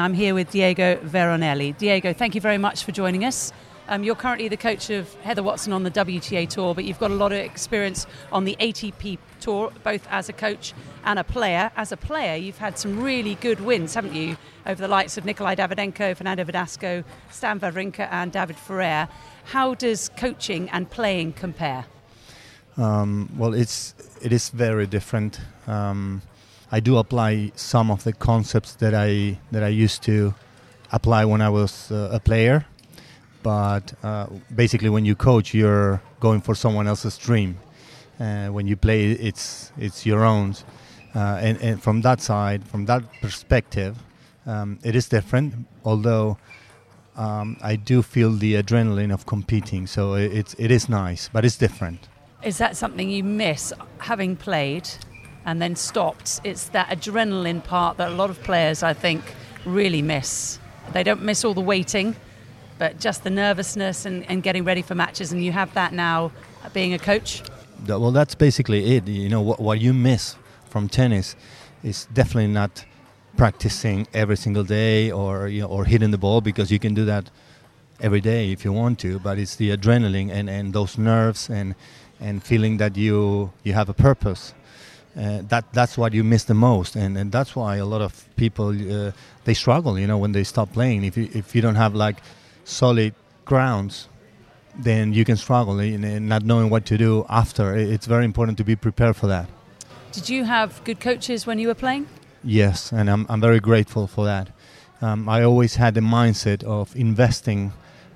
I'm 0.00 0.14
here 0.14 0.34
with 0.34 0.50
Diego 0.50 0.96
Veronelli. 0.96 1.76
Diego, 1.76 2.12
thank 2.12 2.34
you 2.34 2.40
very 2.40 2.58
much 2.58 2.84
for 2.84 2.92
joining 2.92 3.24
us. 3.24 3.52
Um, 3.88 4.04
you're 4.04 4.14
currently 4.14 4.48
the 4.48 4.56
coach 4.56 4.90
of 4.90 5.12
Heather 5.22 5.42
Watson 5.42 5.72
on 5.72 5.82
the 5.82 5.90
WTA 5.90 6.48
Tour, 6.48 6.74
but 6.74 6.84
you've 6.84 6.98
got 6.98 7.10
a 7.10 7.14
lot 7.14 7.32
of 7.32 7.38
experience 7.38 8.06
on 8.30 8.44
the 8.44 8.54
ATP 8.60 9.18
Tour, 9.40 9.72
both 9.82 10.06
as 10.10 10.28
a 10.28 10.32
coach 10.32 10.74
and 11.04 11.18
a 11.18 11.24
player. 11.24 11.70
As 11.74 11.90
a 11.90 11.96
player, 11.96 12.36
you've 12.36 12.58
had 12.58 12.78
some 12.78 13.02
really 13.02 13.36
good 13.36 13.60
wins, 13.60 13.94
haven't 13.94 14.14
you, 14.14 14.36
over 14.66 14.80
the 14.80 14.88
likes 14.88 15.16
of 15.16 15.24
Nikolai 15.24 15.54
Davydenko, 15.54 16.14
Fernando 16.16 16.44
Verdasco, 16.44 17.02
Stan 17.30 17.58
Wawrinka, 17.58 18.06
and 18.10 18.30
David 18.30 18.56
Ferrer. 18.56 19.08
How 19.44 19.74
does 19.74 20.10
coaching 20.10 20.68
and 20.68 20.90
playing 20.90 21.32
compare? 21.32 21.86
Um, 22.76 23.30
well, 23.36 23.54
it's 23.54 23.94
it 24.22 24.32
is 24.32 24.50
very 24.50 24.86
different. 24.86 25.40
Um, 25.66 26.22
I 26.70 26.80
do 26.80 26.98
apply 26.98 27.52
some 27.54 27.90
of 27.90 28.04
the 28.04 28.12
concepts 28.12 28.74
that 28.76 28.94
I 28.94 29.38
that 29.52 29.62
I 29.62 29.68
used 29.68 30.02
to 30.02 30.34
apply 30.92 31.24
when 31.24 31.40
I 31.40 31.48
was 31.48 31.90
uh, 31.90 32.10
a 32.12 32.20
player. 32.20 32.66
But 33.42 33.94
uh, 34.02 34.26
basically 34.54 34.90
when 34.90 35.04
you 35.04 35.14
coach 35.14 35.54
you're 35.54 36.02
going 36.20 36.40
for 36.40 36.54
someone 36.54 36.86
else's 36.86 37.16
dream. 37.16 37.56
Uh, 38.20 38.48
when 38.48 38.66
you 38.66 38.76
play 38.76 39.12
it's 39.12 39.72
it's 39.78 40.04
your 40.04 40.24
own. 40.24 40.54
Uh, 41.14 41.38
and, 41.40 41.60
and, 41.62 41.82
from 41.82 42.02
that 42.02 42.20
side 42.20 42.62
from 42.68 42.84
that 42.84 43.02
perspective 43.22 43.96
um, 44.46 44.78
it 44.82 44.94
is 44.94 45.08
different. 45.08 45.54
Although 45.84 46.36
um, 47.16 47.56
I 47.62 47.76
do 47.76 48.02
feel 48.02 48.32
the 48.32 48.54
adrenaline 48.62 49.12
of 49.12 49.24
competing. 49.24 49.86
So 49.86 50.14
it, 50.14 50.32
it's 50.32 50.54
it 50.58 50.70
is 50.70 50.88
nice 50.88 51.30
but 51.32 51.44
it's 51.46 51.56
different. 51.56 52.08
Is 52.42 52.58
that 52.58 52.76
something 52.76 53.08
you 53.08 53.24
miss 53.24 53.72
having 53.98 54.36
played 54.36 54.88
and 55.48 55.60
then 55.62 55.74
stopped 55.74 56.40
it's 56.44 56.64
that 56.76 56.88
adrenaline 56.88 57.62
part 57.62 57.96
that 57.98 58.08
a 58.08 58.14
lot 58.14 58.30
of 58.30 58.38
players 58.42 58.82
I 58.82 58.94
think 59.04 59.22
really 59.64 60.02
miss 60.02 60.58
they 60.92 61.02
don't 61.02 61.22
miss 61.22 61.44
all 61.44 61.54
the 61.54 61.68
waiting 61.74 62.16
but 62.78 63.00
just 63.00 63.24
the 63.24 63.30
nervousness 63.30 64.06
and, 64.06 64.24
and 64.30 64.42
getting 64.42 64.64
ready 64.64 64.82
for 64.82 64.94
matches, 64.94 65.32
and 65.32 65.44
you 65.44 65.52
have 65.52 65.74
that 65.74 65.92
now 65.92 66.32
uh, 66.64 66.68
being 66.70 66.94
a 66.94 66.98
coach? 66.98 67.42
Well, 67.86 68.12
that's 68.12 68.34
basically 68.34 68.96
it. 68.96 69.06
You 69.06 69.28
know, 69.28 69.42
what, 69.42 69.60
what 69.60 69.80
you 69.80 69.92
miss 69.92 70.36
from 70.66 70.88
tennis 70.88 71.36
is 71.82 72.06
definitely 72.12 72.52
not 72.52 72.84
practicing 73.36 74.06
every 74.14 74.36
single 74.36 74.64
day 74.64 75.10
or 75.10 75.48
you 75.48 75.62
know, 75.62 75.68
or 75.68 75.84
hitting 75.84 76.10
the 76.10 76.18
ball 76.18 76.40
because 76.40 76.72
you 76.72 76.78
can 76.78 76.94
do 76.94 77.04
that 77.04 77.30
every 78.00 78.20
day 78.20 78.50
if 78.50 78.64
you 78.64 78.72
want 78.72 78.98
to. 79.00 79.18
But 79.18 79.38
it's 79.38 79.56
the 79.56 79.76
adrenaline 79.76 80.30
and, 80.30 80.48
and 80.48 80.72
those 80.72 80.98
nerves 80.98 81.50
and 81.50 81.74
and 82.20 82.42
feeling 82.42 82.78
that 82.78 82.96
you 82.96 83.52
you 83.62 83.74
have 83.74 83.88
a 83.88 83.94
purpose. 83.94 84.54
Uh, 85.16 85.42
that 85.48 85.64
that's 85.72 85.98
what 85.98 86.12
you 86.12 86.22
miss 86.22 86.44
the 86.44 86.54
most, 86.54 86.94
and, 86.94 87.18
and 87.18 87.32
that's 87.32 87.56
why 87.56 87.76
a 87.76 87.84
lot 87.84 88.00
of 88.00 88.28
people 88.36 88.68
uh, 88.68 89.10
they 89.44 89.54
struggle. 89.54 89.98
You 89.98 90.06
know, 90.06 90.18
when 90.18 90.32
they 90.32 90.44
stop 90.44 90.72
playing, 90.72 91.04
if 91.04 91.16
you 91.16 91.28
if 91.32 91.54
you 91.54 91.62
don't 91.62 91.74
have 91.74 91.94
like 91.94 92.18
solid 92.64 93.14
grounds, 93.44 94.08
then 94.78 95.12
you 95.12 95.24
can 95.24 95.36
struggle 95.36 95.80
in, 95.80 96.28
not 96.28 96.44
knowing 96.44 96.70
what 96.70 96.84
to 96.86 96.96
do 96.96 97.26
after. 97.28 97.74
It's 97.74 98.06
very 98.06 98.24
important 98.24 98.58
to 98.58 98.64
be 98.64 98.76
prepared 98.76 99.16
for 99.16 99.26
that. 99.26 99.48
Did 100.12 100.28
you 100.28 100.44
have 100.44 100.82
good 100.84 101.00
coaches 101.00 101.46
when 101.46 101.58
you 101.58 101.68
were 101.68 101.74
playing? 101.74 102.06
Yes, 102.44 102.92
and 102.92 103.10
I'm, 103.10 103.26
I'm 103.28 103.40
very 103.40 103.60
grateful 103.60 104.06
for 104.06 104.24
that. 104.24 104.50
Um, 105.00 105.28
I 105.28 105.42
always 105.42 105.76
had 105.76 105.94
the 105.94 106.00
mindset 106.00 106.62
of 106.64 106.94
investing 106.96 107.72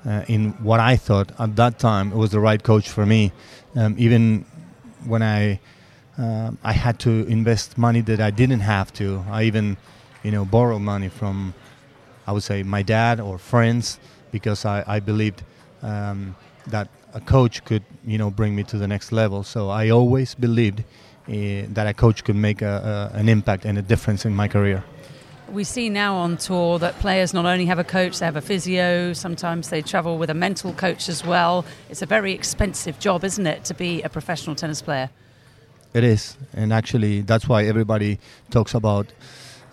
uh, 0.07 0.25
in 0.29 0.51
what 0.65 0.81
I 0.81 0.97
thought 0.97 1.33
at 1.39 1.57
that 1.57 1.79
time 1.79 2.11
was 2.11 2.31
the 2.31 2.41
right 2.41 2.63
coach 2.63 2.89
for 2.89 3.07
me. 3.07 3.33
Um, 3.77 3.95
even 3.99 4.45
when 5.05 5.23
I 5.23 5.61
uh, 6.19 6.51
I 6.63 6.73
had 6.73 6.99
to 7.01 7.27
invest 7.27 7.79
money 7.79 8.01
that 8.03 8.21
I 8.21 8.31
didn't 8.31 8.61
have 8.61 8.93
to, 8.95 9.25
I 9.31 9.45
even 9.45 9.77
you 10.23 10.31
know 10.31 10.45
borrow 10.45 10.79
money 10.79 11.09
from 11.09 11.55
I 12.27 12.33
would 12.33 12.43
say 12.43 12.63
my 12.63 12.83
dad 12.83 13.21
or 13.21 13.39
friends 13.39 13.99
because 14.31 14.65
I, 14.65 14.85
I 14.87 15.01
believed 15.01 15.43
um, 15.83 16.37
that 16.69 16.89
a 17.15 17.21
coach 17.21 17.65
could 17.65 17.83
you 18.05 18.19
know 18.19 18.31
bring 18.31 18.55
me 18.55 18.63
to 18.65 18.79
the 18.79 18.89
next 18.89 19.13
level. 19.13 19.43
So 19.43 19.69
I 19.69 19.91
always 19.91 20.35
believed 20.35 20.81
uh, 20.81 21.33
that 21.69 21.87
a 21.87 21.95
coach 21.95 22.25
could 22.25 22.37
make 22.37 22.63
a, 22.63 23.11
a, 23.15 23.19
an 23.19 23.29
impact 23.29 23.65
and 23.65 23.79
a 23.79 23.83
difference 23.83 24.25
in 24.25 24.35
my 24.35 24.49
career. 24.49 24.85
We 25.53 25.65
see 25.65 25.91
now 25.91 26.15
on 26.17 26.39
tour 26.39 26.79
that 26.79 26.99
players 26.99 27.35
not 27.35 27.45
only 27.45 27.67
have 27.67 27.79
a 27.79 27.85
coach, 27.85 28.21
they 28.21 28.25
have 28.25 28.37
a 28.37 28.41
physio, 28.41 29.13
sometimes 29.13 29.69
they 29.69 29.83
travel 29.83 30.17
with 30.17 30.31
a 30.31 30.35
mental 30.35 30.73
coach 30.73 31.11
as 31.11 31.25
well. 31.25 31.67
It's 31.91 32.01
a 32.01 32.07
very 32.07 32.33
expensive 32.33 32.99
job, 32.99 33.23
isn't 33.23 33.47
it, 33.47 33.65
to 33.65 33.75
be 33.75 34.01
a 34.03 34.09
professional 34.09 34.57
tennis 34.57 34.81
player? 34.81 35.11
It 35.95 36.05
is, 36.05 36.37
and 36.55 36.73
actually, 36.73 37.21
that's 37.21 37.47
why 37.47 37.65
everybody 37.65 38.19
talks 38.51 38.75
about 38.75 39.13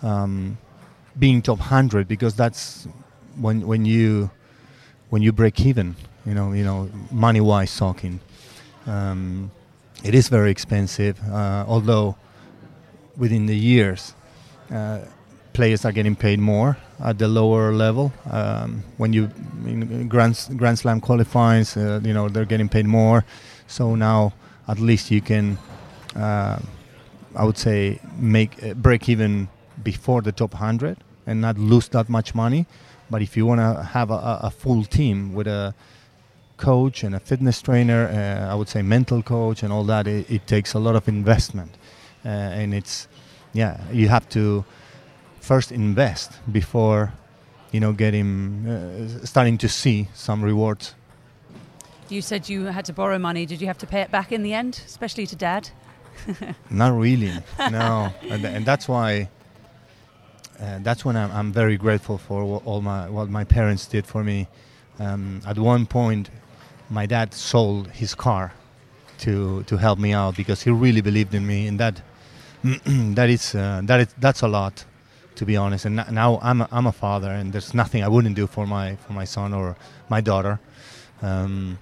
um, 0.02 0.58
being 1.18 1.40
top 1.40 1.58
100 1.58 2.06
because 2.06 2.34
that's 2.34 2.86
when, 3.36 3.66
when 3.66 3.84
you 3.84 4.30
when 5.08 5.22
you 5.22 5.32
break 5.32 5.60
even, 5.66 5.96
you 6.24 6.34
know, 6.34 6.52
you 6.52 6.62
know, 6.62 6.88
money 7.10 7.40
wise 7.40 7.76
talking, 7.76 8.20
um, 8.86 9.50
it 10.04 10.14
is 10.14 10.28
very 10.28 10.50
expensive. 10.50 11.18
Uh, 11.28 11.64
although 11.66 12.16
within 13.16 13.46
the 13.46 13.56
years, 13.56 14.14
uh, 14.72 15.00
players 15.52 15.84
are 15.84 15.92
getting 15.92 16.14
paid 16.14 16.38
more 16.38 16.76
at 17.02 17.18
the 17.18 17.26
lower 17.28 17.72
level. 17.72 18.12
Um, 18.30 18.84
when 18.98 19.12
you 19.12 19.30
in 19.66 20.08
Grand 20.08 20.36
Grand 20.56 20.78
Slam 20.78 21.00
qualifies, 21.00 21.76
uh, 21.76 22.00
you 22.02 22.14
know, 22.14 22.28
they're 22.28 22.44
getting 22.44 22.68
paid 22.68 22.86
more. 22.86 23.24
So 23.66 23.94
now 23.94 24.32
at 24.68 24.78
least 24.78 25.10
you 25.10 25.20
can, 25.20 25.58
uh, 26.16 26.58
I 27.34 27.44
would 27.44 27.58
say, 27.58 28.00
make 28.18 28.62
uh, 28.62 28.74
break 28.74 29.08
even 29.08 29.48
before 29.82 30.22
the 30.22 30.32
top 30.32 30.54
100 30.54 30.98
and 31.26 31.40
not 31.40 31.58
lose 31.58 31.88
that 31.88 32.08
much 32.08 32.34
money. 32.34 32.66
But 33.10 33.22
if 33.22 33.36
you 33.36 33.46
want 33.46 33.60
to 33.60 33.82
have 33.82 34.10
a, 34.10 34.40
a, 34.42 34.50
full 34.50 34.84
team 34.84 35.34
with 35.34 35.46
a 35.46 35.74
coach 36.56 37.02
and 37.02 37.14
a 37.14 37.20
fitness 37.20 37.60
trainer, 37.60 38.06
uh, 38.06 38.52
I 38.52 38.54
would 38.54 38.68
say 38.68 38.82
mental 38.82 39.22
coach 39.22 39.62
and 39.62 39.72
all 39.72 39.84
that, 39.84 40.06
it, 40.06 40.30
it 40.30 40.46
takes 40.46 40.74
a 40.74 40.78
lot 40.78 40.94
of 40.94 41.08
investment. 41.08 41.76
Uh, 42.24 42.28
and 42.28 42.74
it's, 42.74 43.08
yeah, 43.52 43.80
you 43.92 44.08
have 44.08 44.28
to 44.30 44.64
first 45.40 45.72
invest 45.72 46.32
before, 46.52 47.12
you 47.72 47.80
know, 47.80 47.92
getting, 47.92 48.66
uh, 48.68 49.24
starting 49.24 49.58
to 49.58 49.68
see 49.68 50.08
some 50.14 50.42
rewards. 50.42 50.94
You 52.08 52.22
said 52.22 52.48
you 52.48 52.66
had 52.66 52.84
to 52.86 52.92
borrow 52.92 53.18
money. 53.18 53.46
Did 53.46 53.60
you 53.60 53.66
have 53.68 53.78
to 53.78 53.86
pay 53.86 54.00
it 54.00 54.10
back 54.10 54.32
in 54.32 54.42
the 54.42 54.52
end, 54.52 54.82
especially 54.86 55.26
to 55.28 55.36
dad? 55.36 55.70
Not 56.70 56.98
really, 56.98 57.32
no. 57.58 58.12
and, 58.28 58.44
and 58.44 58.66
that's 58.66 58.88
why 58.88 59.28
uh, 60.60 60.78
that's 60.82 61.04
when 61.04 61.16
I'm, 61.16 61.30
I'm, 61.32 61.52
very 61.52 61.76
grateful 61.76 62.18
for 62.18 62.42
all 62.42 62.82
my 62.82 63.08
what 63.08 63.30
my 63.30 63.44
parents 63.44 63.86
did 63.86 64.06
for 64.06 64.22
me. 64.22 64.46
Um, 64.98 65.40
at 65.46 65.58
one 65.58 65.86
point, 65.86 66.28
my 66.90 67.06
dad 67.06 67.32
sold 67.32 67.88
his 67.88 68.14
car 68.14 68.52
to 69.18 69.62
to 69.64 69.76
help 69.76 69.98
me 69.98 70.12
out 70.12 70.36
because 70.36 70.62
he 70.62 70.70
really 70.70 71.00
believed 71.00 71.34
in 71.34 71.46
me, 71.46 71.66
and 71.66 71.80
that 71.80 72.02
that 72.84 73.30
is 73.30 73.54
uh, 73.54 73.80
that 73.84 74.00
is 74.00 74.14
that's 74.18 74.42
a 74.42 74.48
lot, 74.48 74.84
to 75.36 75.46
be 75.46 75.56
honest. 75.56 75.86
And 75.86 75.96
now 76.10 76.38
I'm 76.42 76.60
a, 76.60 76.68
I'm 76.70 76.86
a 76.86 76.92
father, 76.92 77.30
and 77.30 77.52
there's 77.52 77.72
nothing 77.72 78.04
I 78.04 78.08
wouldn't 78.08 78.36
do 78.36 78.46
for 78.46 78.66
my 78.66 78.96
for 78.96 79.14
my 79.14 79.24
son 79.24 79.54
or 79.54 79.76
my 80.08 80.20
daughter. 80.20 80.60
Um, 81.22 81.78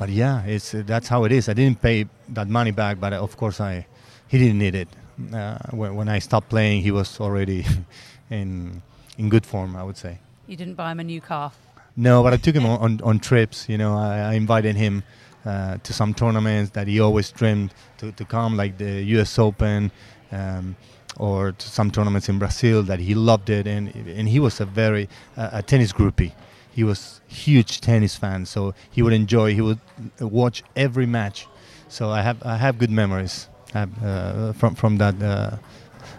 but 0.00 0.08
yeah, 0.08 0.42
it's 0.54 0.74
uh, 0.74 0.82
that's 0.84 1.08
how 1.08 1.20
it 1.26 1.32
is. 1.32 1.48
I 1.48 1.54
didn't 1.54 1.80
pay 1.80 2.06
that 2.30 2.48
money 2.48 2.72
back, 2.72 2.98
but 2.98 3.12
of 3.12 3.36
course 3.36 3.60
I 3.60 3.86
he 4.26 4.38
didn't 4.38 4.58
need 4.58 4.74
it 4.74 4.88
uh, 5.32 5.58
when, 5.70 5.94
when 5.94 6.08
I 6.08 6.18
stopped 6.18 6.48
playing, 6.48 6.82
he 6.82 6.90
was 6.90 7.20
already 7.20 7.64
in 8.30 8.82
in 9.18 9.28
good 9.28 9.46
form, 9.46 9.76
I 9.76 9.82
would 9.82 9.96
say. 9.96 10.18
You 10.46 10.56
didn't 10.56 10.74
buy 10.74 10.92
him 10.92 11.00
a 11.00 11.04
new 11.04 11.20
car. 11.20 11.52
No, 11.96 12.22
but 12.22 12.32
I 12.32 12.36
took 12.36 12.54
him 12.54 12.64
on, 12.64 12.78
on, 12.80 13.00
on 13.02 13.18
trips. 13.18 13.68
You 13.68 13.76
know, 13.76 13.96
I, 13.96 14.18
I 14.18 14.32
invited 14.34 14.76
him 14.76 15.02
uh, 15.44 15.76
to 15.82 15.92
some 15.92 16.14
tournaments 16.14 16.70
that 16.70 16.86
he 16.86 17.00
always 17.00 17.30
dreamed 17.30 17.74
to, 17.98 18.12
to 18.12 18.24
come, 18.24 18.56
like 18.56 18.78
the 18.78 19.02
U.S. 19.16 19.38
Open, 19.38 19.90
um, 20.32 20.76
or 21.18 21.52
to 21.52 21.68
some 21.68 21.90
tournaments 21.90 22.28
in 22.28 22.38
Brazil 22.38 22.82
that 22.84 23.00
he 23.00 23.14
loved 23.14 23.50
it, 23.50 23.66
and 23.66 23.94
and 23.94 24.28
he 24.28 24.40
was 24.40 24.60
a 24.60 24.64
very 24.64 25.08
uh, 25.36 25.50
a 25.52 25.62
tennis 25.62 25.92
groupie. 25.92 26.32
He 26.72 26.84
was 26.84 27.20
huge 27.26 27.80
tennis 27.80 28.16
fan, 28.16 28.46
so 28.46 28.74
he 28.90 29.02
would 29.02 29.12
enjoy. 29.12 29.54
He 29.54 29.60
would 29.60 29.80
watch 30.20 30.62
every 30.76 31.06
match. 31.06 31.46
So 31.88 32.10
I 32.10 32.22
have 32.22 32.42
I 32.44 32.56
have 32.56 32.78
good 32.78 32.90
memories. 32.90 33.48
Uh, 33.72 34.52
from 34.52 34.74
from 34.74 34.96
that 34.96 35.22
uh, 35.22 35.56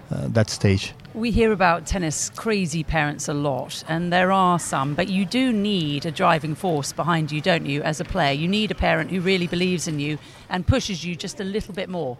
uh, 0.09 0.27
that 0.29 0.49
stage. 0.49 0.93
We 1.13 1.31
hear 1.31 1.51
about 1.51 1.85
tennis 1.85 2.29
crazy 2.29 2.83
parents 2.83 3.27
a 3.27 3.33
lot, 3.33 3.83
and 3.89 4.13
there 4.13 4.31
are 4.31 4.57
some, 4.57 4.95
but 4.95 5.09
you 5.09 5.25
do 5.25 5.51
need 5.51 6.05
a 6.05 6.11
driving 6.11 6.55
force 6.55 6.93
behind 6.93 7.29
you, 7.29 7.41
don't 7.41 7.65
you, 7.65 7.81
as 7.83 7.99
a 7.99 8.05
player? 8.05 8.31
You 8.31 8.47
need 8.47 8.71
a 8.71 8.75
parent 8.75 9.11
who 9.11 9.19
really 9.19 9.47
believes 9.47 9.87
in 9.87 9.99
you 9.99 10.17
and 10.49 10.65
pushes 10.65 11.03
you 11.03 11.13
just 11.15 11.41
a 11.41 11.43
little 11.43 11.73
bit 11.73 11.89
more. 11.89 12.17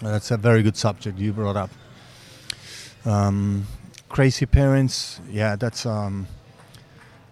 That's 0.00 0.30
a 0.30 0.36
very 0.36 0.62
good 0.62 0.76
subject 0.76 1.18
you 1.18 1.32
brought 1.32 1.56
up. 1.56 1.70
Um, 3.04 3.66
crazy 4.08 4.46
parents, 4.46 5.20
yeah, 5.28 5.56
that's 5.56 5.86
um, 5.86 6.28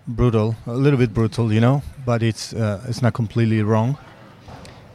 brutal, 0.07 0.57
a 0.67 0.73
little 0.73 0.99
bit 0.99 1.15
brutal, 1.15 1.53
you 1.53 1.61
know, 1.61 1.83
but 2.05 2.23
it's 2.23 2.53
uh, 2.53 2.85
it's 2.89 3.03
not 3.03 3.15
completely 3.15 3.63
wrong. 3.63 3.97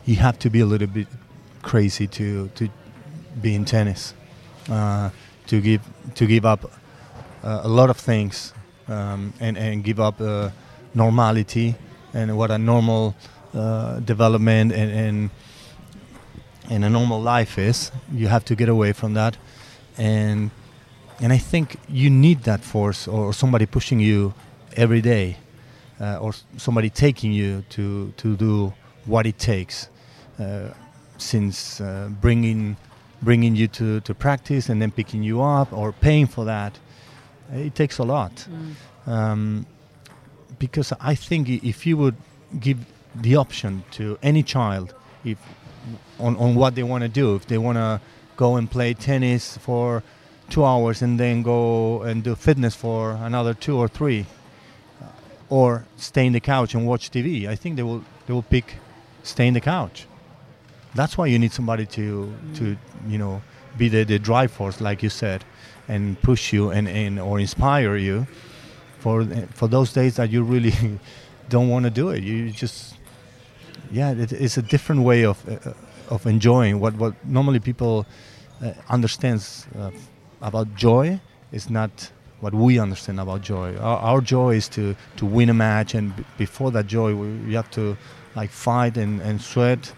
You 0.06 0.16
have 0.18 0.40
to 0.40 0.50
be 0.50 0.60
a 0.60 0.66
little 0.66 0.88
bit 0.88 1.08
crazy 1.62 2.08
to 2.08 2.50
to 2.56 2.70
be 3.42 3.56
in 3.56 3.66
tennis, 3.66 4.14
uh, 4.70 5.10
to 5.48 5.62
give 5.62 5.82
to 6.16 6.26
give 6.26 6.46
up 6.46 6.72
uh, 7.44 7.62
a 7.64 7.68
lot 7.68 7.90
of 7.90 7.98
things 7.98 8.54
um, 8.88 9.34
and, 9.40 9.58
and 9.58 9.84
give 9.84 10.00
up 10.00 10.20
uh, 10.22 10.50
normality 10.94 11.76
and 12.14 12.38
what 12.38 12.52
a 12.52 12.58
normal 12.58 13.16
uh, 13.54 14.00
development 14.00 14.72
and, 14.72 14.92
and, 14.92 15.30
and 16.70 16.86
a 16.86 16.90
normal 16.90 17.22
life 17.22 17.58
is. 17.58 17.92
You 18.12 18.28
have 18.28 18.44
to 18.46 18.56
get 18.56 18.70
away 18.70 18.94
from 18.94 19.14
that, 19.14 19.38
and 19.98 20.52
and 21.20 21.34
I 21.34 21.38
think 21.38 21.78
you 21.88 22.10
need 22.10 22.44
that 22.44 22.62
force 22.62 23.08
or 23.08 23.34
somebody 23.34 23.66
pushing 23.66 24.00
you 24.00 24.34
every 24.76 25.02
day, 25.02 25.38
uh, 26.00 26.18
or 26.18 26.34
somebody 26.58 26.90
taking 26.90 27.32
you 27.32 27.64
to 27.70 28.14
to 28.18 28.36
do 28.36 28.74
what 29.06 29.26
it 29.26 29.38
takes. 29.38 29.90
Uh, 30.40 30.70
since 31.18 31.82
uh, 31.82 32.10
bringing 32.22 32.78
bringing 33.22 33.56
you 33.56 33.68
to, 33.68 34.00
to 34.02 34.14
practice 34.14 34.70
and 34.70 34.82
then 34.82 34.92
picking 34.92 35.24
you 35.24 35.42
up 35.42 35.74
or 35.74 35.92
paying 35.92 36.28
for 36.28 36.46
that, 36.46 36.80
it 37.52 37.76
takes 37.76 37.98
a 37.98 38.04
lot. 38.04 38.48
Mm. 39.06 39.12
Um, 39.12 39.66
because 40.58 40.94
I 41.00 41.16
think 41.16 41.50
if 41.50 41.86
you 41.86 41.98
would 41.98 42.16
give 42.60 42.80
the 43.16 43.36
option 43.36 43.84
to 43.92 44.18
any 44.22 44.44
child, 44.44 44.94
if 45.24 45.38
on, 46.20 46.38
on 46.38 46.56
what 46.56 46.76
they 46.76 46.84
want 46.84 47.04
to 47.04 47.10
do, 47.10 47.36
if 47.36 47.48
they 47.48 47.58
want 47.58 47.78
to 47.78 48.00
go 48.36 48.56
and 48.56 48.70
play 48.70 48.94
tennis 48.94 49.58
for 49.58 50.04
two 50.50 50.66
hours 50.66 51.02
and 51.02 51.20
then 51.20 51.44
go 51.44 52.02
and 52.04 52.24
do 52.24 52.36
fitness 52.36 52.76
for 52.76 53.12
another 53.12 53.54
two 53.54 53.78
or 53.78 53.88
three, 53.88 54.26
or 55.50 55.86
stay 55.98 56.26
in 56.26 56.34
the 56.34 56.40
couch 56.40 56.74
and 56.76 56.86
watch 56.86 57.12
TV, 57.12 57.48
I 57.48 57.56
think 57.56 57.76
they 57.76 57.84
will 57.84 58.04
they 58.28 58.34
will 58.34 58.44
pick 58.44 58.76
stay 59.24 59.48
in 59.48 59.54
the 59.54 59.62
couch. 59.62 60.08
That's 60.96 61.18
why 61.18 61.28
you 61.28 61.40
need 61.40 61.52
somebody 61.52 61.86
to 61.88 62.34
to 62.56 62.78
you 63.08 63.18
know 63.18 63.42
be 63.78 63.90
the, 63.90 64.04
the 64.04 64.20
drive 64.20 64.52
force, 64.52 64.82
like 64.82 65.04
you 65.04 65.10
said, 65.10 65.44
and 65.88 66.22
push 66.22 66.54
you 66.54 66.72
and, 66.72 66.88
and 66.88 67.20
or 67.20 67.40
inspire 67.40 67.96
you 67.96 68.28
for 69.00 69.26
for 69.54 69.68
those 69.68 69.94
days 69.94 70.16
that 70.16 70.30
you 70.30 70.44
really 70.44 70.74
don't 71.50 71.70
want 71.70 71.86
to 71.86 71.92
do 71.92 72.10
it. 72.10 72.24
You 72.24 72.52
just 72.52 72.96
yeah, 73.92 74.12
it, 74.12 74.32
it's 74.32 74.58
a 74.58 74.62
different 74.62 75.02
way 75.02 75.26
of 75.26 75.38
uh, 75.50 75.74
of 76.10 76.26
enjoying 76.26 76.80
what 76.80 76.96
what 76.96 77.14
normally 77.26 77.60
people 77.60 78.06
uh, 78.62 78.74
understands 78.90 79.68
uh, 79.78 79.92
about 80.42 80.76
joy 80.76 81.20
is 81.52 81.70
not 81.70 82.12
what 82.42 82.54
we 82.54 82.80
understand 82.80 83.20
about 83.20 83.42
joy. 83.42 83.76
Our, 83.78 83.98
our 83.98 84.22
joy 84.22 84.56
is 84.56 84.70
to 84.70 84.96
to 85.18 85.26
win 85.26 85.50
a 85.50 85.54
match, 85.54 85.96
and 85.96 86.16
b- 86.16 86.24
before 86.38 86.72
that 86.72 86.88
joy, 86.88 87.16
we, 87.16 87.28
we 87.48 87.54
have 87.54 87.70
to 87.72 87.98
like 88.36 88.52
fight 88.52 88.98
and, 88.98 89.22
and 89.22 89.42
sweat 89.42 89.94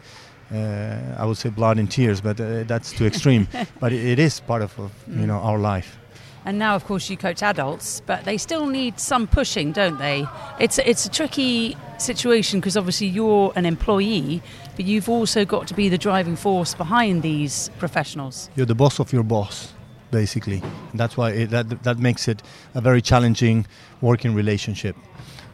uh, 0.54 1.16
I 1.18 1.26
would 1.26 1.38
say 1.38 1.50
blood 1.50 1.80
and 1.80 1.90
tears, 1.90 2.22
but 2.22 2.40
uh, 2.40 2.64
that's 2.64 2.92
too 2.92 3.06
extreme. 3.06 3.48
but 3.80 3.94
it, 3.94 4.06
it 4.06 4.20
is 4.20 4.40
part 4.42 4.62
of, 4.62 4.78
of 4.80 4.92
you 5.08 5.26
know 5.26 5.38
our 5.38 5.58
life. 5.58 5.98
And 6.44 6.58
now, 6.58 6.76
of 6.76 6.86
course, 6.86 7.08
you 7.10 7.18
coach 7.18 7.44
adults, 7.44 8.02
but 8.08 8.26
they 8.26 8.38
still 8.38 8.66
need 8.66 9.00
some 9.00 9.28
pushing, 9.28 9.72
don't 9.72 9.98
they? 10.00 10.26
It's 10.60 10.78
it's 10.80 11.06
a 11.06 11.10
tricky 11.10 11.78
situation 11.98 12.60
because 12.60 12.76
obviously 12.76 13.08
you're 13.08 13.54
an 13.56 13.66
employee, 13.66 14.42
but 14.76 14.86
you've 14.86 15.08
also 15.08 15.46
got 15.46 15.68
to 15.68 15.74
be 15.74 15.88
the 15.88 15.98
driving 15.98 16.36
force 16.36 16.74
behind 16.74 17.22
these 17.22 17.70
professionals. 17.78 18.50
You're 18.56 18.66
the 18.66 18.76
boss 18.76 19.00
of 19.00 19.14
your 19.14 19.24
boss, 19.24 19.72
basically. 20.12 20.62
And 20.92 21.00
that's 21.00 21.18
why 21.18 21.32
it, 21.32 21.50
that 21.50 21.84
that 21.84 21.98
makes 21.98 22.28
it 22.28 22.44
a 22.76 22.82
very 22.82 23.02
challenging 23.02 23.66
working 24.02 24.36
relationship. 24.36 24.96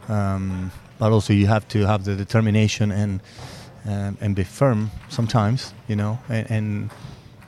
Um, 0.09 0.71
but 0.99 1.11
also, 1.11 1.33
you 1.33 1.47
have 1.47 1.67
to 1.69 1.85
have 1.85 2.03
the 2.05 2.15
determination 2.15 2.91
and 2.91 3.21
um, 3.85 4.17
and 4.19 4.35
be 4.35 4.43
firm 4.43 4.91
sometimes, 5.09 5.73
you 5.87 5.95
know, 5.95 6.19
and, 6.29 6.51
and 6.51 6.89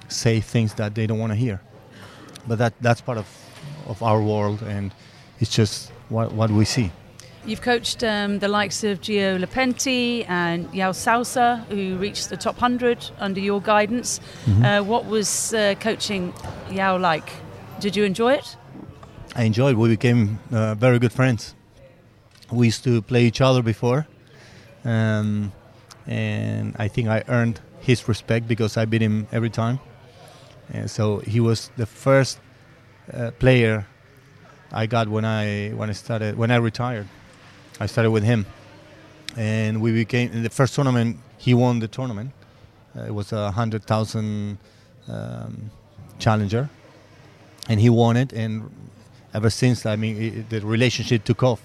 say 0.07 0.39
things 0.39 0.73
that 0.75 0.95
they 0.95 1.07
don't 1.07 1.19
want 1.19 1.31
to 1.31 1.35
hear. 1.37 1.61
But 2.47 2.57
that 2.59 2.73
that's 2.81 3.01
part 3.01 3.17
of 3.17 3.27
of 3.87 4.01
our 4.03 4.21
world, 4.21 4.61
and 4.61 4.93
it's 5.39 5.51
just 5.51 5.91
what 6.09 6.31
what 6.31 6.51
we 6.51 6.65
see. 6.65 6.91
You've 7.45 7.61
coached 7.61 8.03
um, 8.03 8.39
the 8.39 8.47
likes 8.47 8.83
of 8.83 9.01
Gio 9.01 9.39
Lopenti 9.39 10.25
and 10.27 10.69
João 10.71 10.93
Souza, 10.93 11.65
who 11.69 11.95
reached 11.97 12.29
the 12.29 12.37
top 12.37 12.55
100 12.55 13.11
under 13.19 13.39
your 13.39 13.61
guidance. 13.61 14.19
Mm-hmm. 14.45 14.65
Uh, 14.65 14.83
what 14.83 15.05
was 15.05 15.53
uh, 15.53 15.75
coaching 15.79 16.33
João 16.69 16.99
like? 16.99 17.31
Did 17.79 17.95
you 17.95 18.03
enjoy 18.03 18.33
it? 18.33 18.57
I 19.35 19.43
enjoyed. 19.43 19.77
We 19.77 19.89
became 19.89 20.39
uh, 20.51 20.75
very 20.75 20.99
good 20.99 21.13
friends. 21.13 21.55
We 22.51 22.67
used 22.67 22.83
to 22.83 23.01
play 23.01 23.25
each 23.25 23.41
other 23.41 23.61
before. 23.61 24.05
Um, 24.83 25.53
and 26.05 26.75
I 26.77 26.87
think 26.87 27.07
I 27.07 27.23
earned 27.27 27.61
his 27.79 28.07
respect 28.07 28.47
because 28.47 28.75
I 28.75 28.85
beat 28.85 29.01
him 29.01 29.27
every 29.31 29.49
time. 29.49 29.79
And 30.73 30.89
so 30.89 31.19
he 31.19 31.39
was 31.39 31.71
the 31.77 31.85
first 31.85 32.39
uh, 33.13 33.31
player 33.39 33.87
I 34.71 34.85
got 34.85 35.07
when 35.07 35.25
I 35.25 35.69
when 35.69 35.89
I 35.89 35.93
started 35.93 36.37
when 36.37 36.51
I 36.51 36.57
retired. 36.57 37.07
I 37.79 37.85
started 37.85 38.11
with 38.11 38.23
him, 38.23 38.45
and 39.37 39.81
we 39.81 39.91
became 39.91 40.31
in 40.31 40.43
the 40.43 40.49
first 40.49 40.75
tournament. 40.75 41.17
He 41.37 41.53
won 41.53 41.79
the 41.79 41.87
tournament. 41.87 42.31
Uh, 42.95 43.03
it 43.03 43.13
was 43.13 43.31
a 43.31 43.51
hundred 43.51 43.83
thousand 43.83 44.57
um, 45.07 45.71
challenger, 46.17 46.69
and 47.67 47.79
he 47.79 47.89
won 47.89 48.17
it. 48.17 48.33
And 48.33 48.69
ever 49.33 49.49
since, 49.49 49.85
I 49.85 49.95
mean, 49.95 50.21
it, 50.21 50.49
the 50.49 50.61
relationship 50.61 51.23
took 51.23 51.43
off. 51.43 51.61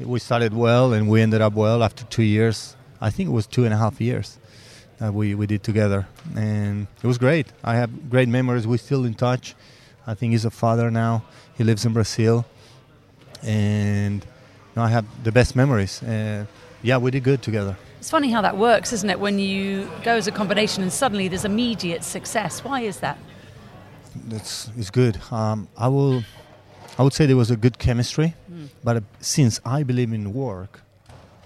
Mm. 0.00 0.06
We 0.06 0.18
started 0.18 0.54
well, 0.54 0.92
and 0.92 1.08
we 1.08 1.20
ended 1.20 1.40
up 1.40 1.54
well 1.54 1.82
after 1.82 2.04
two 2.04 2.22
years 2.22 2.76
I 3.00 3.10
think 3.10 3.28
it 3.28 3.32
was 3.32 3.46
two 3.46 3.64
and 3.64 3.72
a 3.72 3.76
half 3.76 4.00
years 4.00 4.38
that 4.98 5.14
we, 5.14 5.34
we 5.34 5.46
did 5.46 5.62
together. 5.62 6.08
And 6.34 6.88
it 7.02 7.06
was 7.06 7.18
great. 7.18 7.46
I 7.62 7.76
have 7.76 8.10
great 8.10 8.28
memories. 8.28 8.66
We're 8.66 8.78
still 8.78 9.04
in 9.04 9.14
touch. 9.14 9.54
I 10.06 10.14
think 10.14 10.32
he's 10.32 10.44
a 10.44 10.50
father 10.50 10.90
now. 10.90 11.24
He 11.56 11.64
lives 11.64 11.84
in 11.86 11.92
Brazil. 11.92 12.44
And 13.42 14.26
know, 14.78 14.84
I 14.84 14.88
have 14.88 15.04
the 15.24 15.32
best 15.32 15.54
memories. 15.54 16.02
Uh, 16.02 16.46
yeah, 16.82 16.96
we 16.96 17.10
did 17.10 17.24
good 17.24 17.42
together. 17.42 17.76
It's 17.98 18.10
funny 18.10 18.30
how 18.30 18.42
that 18.42 18.56
works, 18.56 18.92
isn't 18.92 19.10
it? 19.10 19.18
When 19.18 19.38
you 19.38 19.90
go 20.04 20.12
as 20.12 20.26
a 20.26 20.32
combination 20.32 20.82
and 20.82 20.92
suddenly 20.92 21.28
there's 21.28 21.44
immediate 21.44 22.04
success. 22.04 22.64
Why 22.64 22.82
is 22.82 23.00
that? 23.00 23.18
That's 24.14 24.70
it's 24.76 24.90
good. 24.90 25.18
Um, 25.30 25.68
I 25.76 25.88
will, 25.88 26.22
I 26.98 27.02
would 27.02 27.12
say 27.12 27.26
there 27.26 27.36
was 27.36 27.50
a 27.50 27.56
good 27.56 27.78
chemistry, 27.78 28.34
mm. 28.50 28.68
but 28.84 28.96
uh, 28.96 29.00
since 29.20 29.60
I 29.64 29.82
believe 29.82 30.12
in 30.12 30.32
work, 30.32 30.80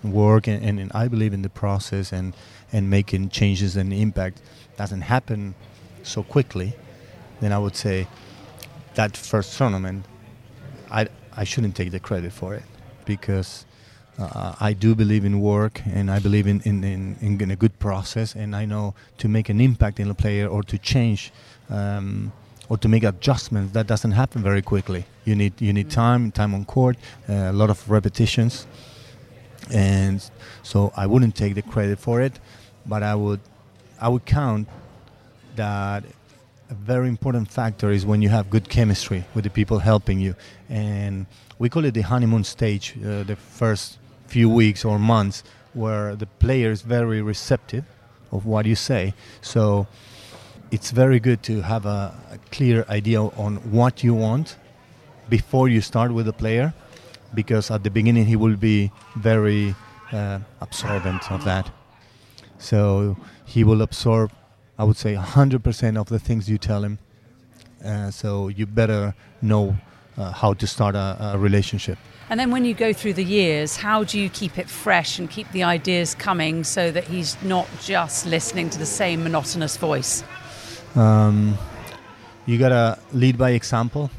work 0.04 0.46
and, 0.46 0.62
and, 0.62 0.78
and, 0.78 0.92
I 0.94 1.08
believe 1.08 1.32
in 1.32 1.42
the 1.42 1.48
process 1.48 2.12
and, 2.12 2.34
and 2.72 2.90
making 2.90 3.30
changes 3.30 3.76
and 3.76 3.92
impact 3.92 4.42
doesn't 4.76 5.02
happen 5.02 5.54
so 6.02 6.22
quickly, 6.22 6.74
then 7.40 7.52
I 7.52 7.58
would 7.58 7.76
say 7.76 8.06
that 8.94 9.16
first 9.16 9.56
tournament, 9.56 10.04
I, 10.90 11.08
I 11.34 11.44
shouldn't 11.44 11.76
take 11.76 11.92
the 11.92 12.00
credit 12.00 12.32
for 12.32 12.54
it 12.54 12.64
because 13.04 13.66
uh, 14.18 14.54
I 14.60 14.72
do 14.72 14.94
believe 14.94 15.24
in 15.24 15.40
work 15.40 15.80
and 15.86 16.10
I 16.10 16.18
believe 16.18 16.46
in, 16.46 16.60
in, 16.62 16.84
in, 16.84 17.16
in, 17.20 17.50
a 17.50 17.56
good 17.56 17.78
process. 17.78 18.34
And 18.34 18.54
I 18.54 18.64
know 18.64 18.94
to 19.18 19.28
make 19.28 19.48
an 19.48 19.60
impact 19.60 20.00
in 20.00 20.10
a 20.10 20.14
player 20.14 20.46
or 20.46 20.62
to 20.64 20.78
change 20.78 21.32
um, 21.70 22.32
or 22.68 22.76
to 22.78 22.88
make 22.88 23.04
adjustments 23.04 23.72
that 23.72 23.86
doesn't 23.86 24.12
happen 24.12 24.42
very 24.42 24.62
quickly. 24.62 25.04
You 25.24 25.34
need 25.34 25.60
you 25.60 25.72
need 25.72 25.90
time, 25.90 26.30
time 26.30 26.54
on 26.54 26.64
court, 26.64 26.96
uh, 27.28 27.32
a 27.32 27.52
lot 27.52 27.70
of 27.70 27.90
repetitions. 27.90 28.66
And 29.70 30.22
so 30.62 30.92
I 30.96 31.06
wouldn't 31.06 31.36
take 31.36 31.54
the 31.54 31.62
credit 31.62 31.98
for 31.98 32.20
it, 32.20 32.38
but 32.86 33.02
I 33.02 33.14
would 33.14 33.40
I 34.00 34.08
would 34.08 34.26
count 34.26 34.68
that 35.56 36.04
a 36.70 36.74
very 36.74 37.08
important 37.08 37.50
factor 37.50 37.90
is 37.90 38.04
when 38.04 38.22
you 38.22 38.30
have 38.30 38.48
good 38.50 38.68
chemistry 38.68 39.24
with 39.34 39.44
the 39.44 39.50
people 39.50 39.78
helping 39.78 40.18
you, 40.20 40.34
and 40.68 41.26
we 41.62 41.68
call 41.68 41.84
it 41.84 41.94
the 41.94 42.00
honeymoon 42.00 42.42
stage, 42.42 42.96
uh, 43.06 43.22
the 43.22 43.36
first 43.36 43.98
few 44.26 44.50
weeks 44.50 44.84
or 44.84 44.98
months 44.98 45.44
where 45.74 46.16
the 46.16 46.26
player 46.26 46.72
is 46.72 46.82
very 46.82 47.22
receptive 47.22 47.84
of 48.32 48.44
what 48.44 48.66
you 48.66 48.74
say. 48.74 49.14
So 49.42 49.86
it's 50.72 50.90
very 50.90 51.20
good 51.20 51.40
to 51.44 51.60
have 51.60 51.86
a, 51.86 52.12
a 52.32 52.38
clear 52.50 52.84
idea 52.88 53.22
on 53.22 53.58
what 53.70 54.02
you 54.02 54.12
want 54.12 54.56
before 55.28 55.68
you 55.68 55.80
start 55.80 56.10
with 56.10 56.26
the 56.26 56.32
player 56.32 56.74
because 57.32 57.70
at 57.70 57.84
the 57.84 57.90
beginning 57.90 58.26
he 58.26 58.34
will 58.34 58.56
be 58.56 58.90
very 59.14 59.76
uh, 60.10 60.40
absorbent 60.60 61.30
of 61.30 61.44
that. 61.44 61.70
So 62.58 63.16
he 63.44 63.62
will 63.62 63.82
absorb, 63.82 64.32
I 64.76 64.82
would 64.82 64.96
say, 64.96 65.14
100% 65.14 65.96
of 65.96 66.08
the 66.08 66.18
things 66.18 66.48
you 66.50 66.58
tell 66.58 66.82
him. 66.82 66.98
Uh, 67.84 68.10
so 68.10 68.48
you 68.48 68.66
better 68.66 69.14
know 69.40 69.76
uh, 70.16 70.32
how 70.32 70.54
to 70.54 70.66
start 70.66 70.94
a, 70.94 71.32
a, 71.34 71.38
relationship. 71.38 71.98
And 72.30 72.38
then 72.38 72.50
when 72.50 72.64
you 72.64 72.74
go 72.74 72.92
through 72.92 73.14
the 73.14 73.24
years, 73.24 73.76
how 73.76 74.04
do 74.04 74.18
you 74.18 74.28
keep 74.28 74.58
it 74.58 74.68
fresh 74.68 75.18
and 75.18 75.28
keep 75.28 75.50
the 75.52 75.64
ideas 75.64 76.14
coming 76.14 76.64
so 76.64 76.90
that 76.90 77.04
he's 77.04 77.40
not 77.42 77.68
just 77.80 78.26
listening 78.26 78.70
to 78.70 78.78
the 78.78 78.86
same 78.86 79.22
monotonous 79.22 79.76
voice? 79.76 80.22
Um, 80.94 81.56
you 82.46 82.58
gotta 82.58 82.98
lead 83.12 83.38
by 83.38 83.50
example 83.50 84.10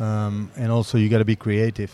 um, 0.00 0.50
and 0.56 0.72
also 0.72 0.98
you 0.98 1.08
got 1.08 1.18
to 1.18 1.24
be 1.24 1.36
creative 1.36 1.92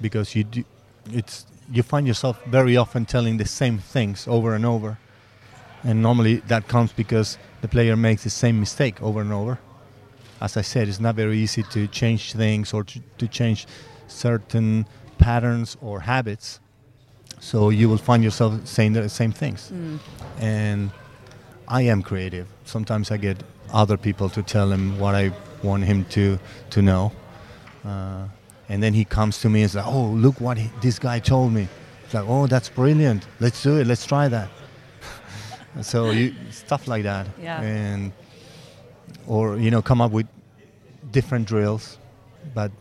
because 0.00 0.34
you 0.34 0.44
do, 0.44 0.64
it's 1.12 1.46
you 1.72 1.82
find 1.82 2.06
yourself 2.06 2.42
very 2.46 2.76
often 2.76 3.06
telling 3.06 3.36
the 3.36 3.46
same 3.46 3.78
things 3.78 4.26
over 4.28 4.54
and 4.54 4.66
over 4.66 4.98
and 5.84 6.02
normally 6.02 6.36
that 6.48 6.68
comes 6.68 6.92
because 6.92 7.38
the 7.62 7.68
player 7.68 7.96
makes 7.96 8.24
the 8.24 8.30
same 8.30 8.60
mistake 8.60 9.00
over 9.02 9.20
and 9.20 9.32
over 9.32 9.58
as 10.40 10.56
I 10.56 10.62
said, 10.62 10.88
it's 10.88 11.00
not 11.00 11.14
very 11.14 11.38
easy 11.38 11.62
to 11.64 11.86
change 11.86 12.32
things 12.32 12.72
or 12.72 12.84
to, 12.84 13.00
to 13.18 13.28
change 13.28 13.66
certain 14.08 14.86
patterns 15.18 15.76
or 15.82 16.00
habits. 16.00 16.60
So 17.40 17.70
you 17.70 17.88
will 17.88 17.98
find 17.98 18.24
yourself 18.24 18.66
saying 18.66 18.94
the 18.94 19.08
same 19.08 19.32
things. 19.32 19.70
Mm. 19.72 19.98
And 20.38 20.90
I 21.68 21.82
am 21.82 22.02
creative. 22.02 22.46
Sometimes 22.64 23.10
I 23.10 23.16
get 23.16 23.42
other 23.72 23.96
people 23.96 24.28
to 24.30 24.42
tell 24.42 24.72
him 24.72 24.98
what 24.98 25.14
I 25.14 25.32
want 25.62 25.84
him 25.84 26.04
to 26.06 26.38
to 26.70 26.82
know. 26.82 27.12
Uh, 27.84 28.26
and 28.68 28.82
then 28.82 28.94
he 28.94 29.04
comes 29.04 29.40
to 29.40 29.48
me 29.48 29.62
and 29.62 29.70
says, 29.70 29.84
"Oh, 29.86 30.06
look 30.06 30.40
what 30.40 30.58
he, 30.58 30.70
this 30.80 30.98
guy 30.98 31.18
told 31.18 31.52
me." 31.52 31.68
It's 32.04 32.14
like, 32.14 32.24
"Oh, 32.26 32.46
that's 32.46 32.68
brilliant. 32.68 33.26
Let's 33.38 33.62
do 33.62 33.78
it. 33.78 33.86
Let's 33.86 34.04
try 34.04 34.28
that." 34.28 34.48
so 35.82 36.10
you, 36.10 36.34
stuff 36.50 36.88
like 36.88 37.04
that. 37.04 37.26
Yeah. 37.40 37.62
And 37.62 38.12
or 39.30 39.56
you 39.58 39.70
know, 39.70 39.80
come 39.80 40.00
up 40.00 40.10
with 40.10 40.26
different 41.12 41.46
drills, 41.46 41.98
but 42.52 42.72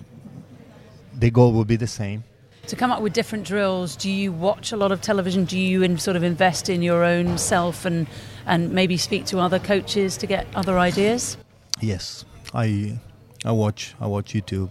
the 1.13 1.29
goal 1.29 1.53
will 1.53 1.65
be 1.65 1.75
the 1.75 1.87
same. 1.87 2.23
To 2.67 2.75
come 2.75 2.91
up 2.91 3.01
with 3.01 3.13
different 3.13 3.45
drills, 3.45 3.95
do 3.95 4.09
you 4.09 4.31
watch 4.31 4.71
a 4.71 4.77
lot 4.77 4.91
of 4.91 4.99
television? 5.01 5.45
Do 5.45 5.57
you 5.57 5.83
in, 5.83 5.97
sort 5.99 6.17
of 6.17 6.23
invest 6.23 6.69
in 6.69 6.81
your 6.81 7.03
own 7.03 7.37
self 7.37 7.85
and 7.85 8.07
and 8.45 8.71
maybe 8.71 8.97
speak 8.97 9.25
to 9.25 9.39
other 9.39 9.59
coaches 9.59 10.17
to 10.17 10.27
get 10.27 10.47
other 10.55 10.79
ideas? 10.79 11.37
Yes, 11.81 12.25
I 12.53 12.99
I 13.45 13.51
watch 13.51 13.95
I 14.01 14.07
watch 14.07 14.33
YouTube. 14.33 14.69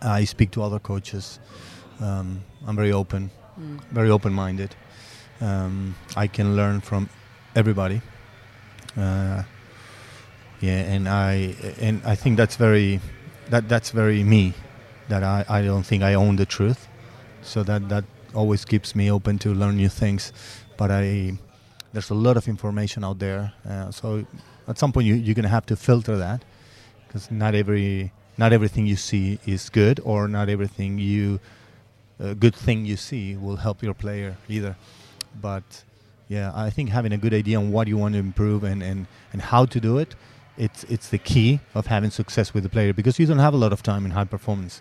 I 0.00 0.24
speak 0.24 0.50
to 0.52 0.62
other 0.62 0.78
coaches. 0.78 1.38
Um, 2.00 2.42
I'm 2.66 2.76
very 2.76 2.92
open, 2.92 3.30
Mm. 3.60 3.80
very 3.92 4.10
open-minded. 4.10 4.74
Um, 5.40 5.94
I 6.16 6.26
can 6.26 6.56
learn 6.56 6.80
from 6.80 7.08
everybody. 7.54 8.00
Uh, 8.96 9.42
yeah, 10.66 10.94
and 10.94 11.08
I 11.08 11.54
and 11.80 12.02
I 12.04 12.14
think 12.14 12.36
that's 12.36 12.56
very 12.56 13.00
that 13.50 13.68
that's 13.68 13.90
very 13.90 14.22
me. 14.24 14.54
That 15.08 15.22
I, 15.22 15.44
I 15.48 15.62
don't 15.62 15.86
think 15.90 16.02
I 16.02 16.14
own 16.14 16.36
the 16.36 16.46
truth, 16.46 16.88
so 17.42 17.62
that 17.62 17.88
that 17.88 18.04
always 18.34 18.64
keeps 18.64 18.94
me 18.94 19.10
open 19.10 19.38
to 19.38 19.54
learn 19.54 19.76
new 19.76 19.88
things. 19.88 20.32
But 20.76 20.90
I 20.90 21.38
there's 21.92 22.10
a 22.10 22.14
lot 22.26 22.36
of 22.36 22.48
information 22.48 23.04
out 23.04 23.18
there, 23.18 23.52
uh, 23.68 23.90
so 23.90 24.26
at 24.66 24.78
some 24.78 24.92
point 24.92 25.06
you, 25.06 25.14
you're 25.14 25.34
gonna 25.34 25.56
have 25.58 25.66
to 25.66 25.76
filter 25.76 26.16
that 26.16 26.44
because 27.06 27.30
not 27.30 27.54
every 27.54 28.12
not 28.36 28.52
everything 28.52 28.86
you 28.86 28.96
see 28.96 29.38
is 29.46 29.70
good, 29.70 30.00
or 30.04 30.28
not 30.28 30.48
everything 30.48 30.98
you 30.98 31.38
a 32.18 32.34
good 32.34 32.54
thing 32.54 32.84
you 32.84 32.96
see 32.96 33.36
will 33.36 33.56
help 33.56 33.82
your 33.82 33.94
player 33.94 34.36
either. 34.48 34.76
But 35.40 35.84
yeah, 36.28 36.50
I 36.54 36.70
think 36.70 36.90
having 36.90 37.12
a 37.12 37.18
good 37.18 37.34
idea 37.34 37.58
on 37.58 37.70
what 37.72 37.88
you 37.88 37.96
want 37.96 38.14
to 38.14 38.18
improve 38.18 38.64
and, 38.64 38.82
and, 38.82 39.06
and 39.32 39.42
how 39.42 39.66
to 39.66 39.80
do 39.80 39.98
it, 39.98 40.14
it's 40.58 40.84
it's 40.84 41.08
the 41.10 41.18
key 41.18 41.60
of 41.74 41.86
having 41.86 42.10
success 42.10 42.54
with 42.54 42.62
the 42.62 42.68
player 42.68 42.92
because 42.92 43.18
you 43.18 43.26
don't 43.26 43.38
have 43.38 43.54
a 43.54 43.58
lot 43.58 43.72
of 43.72 43.82
time 43.82 44.04
in 44.04 44.12
high 44.12 44.24
performance. 44.24 44.80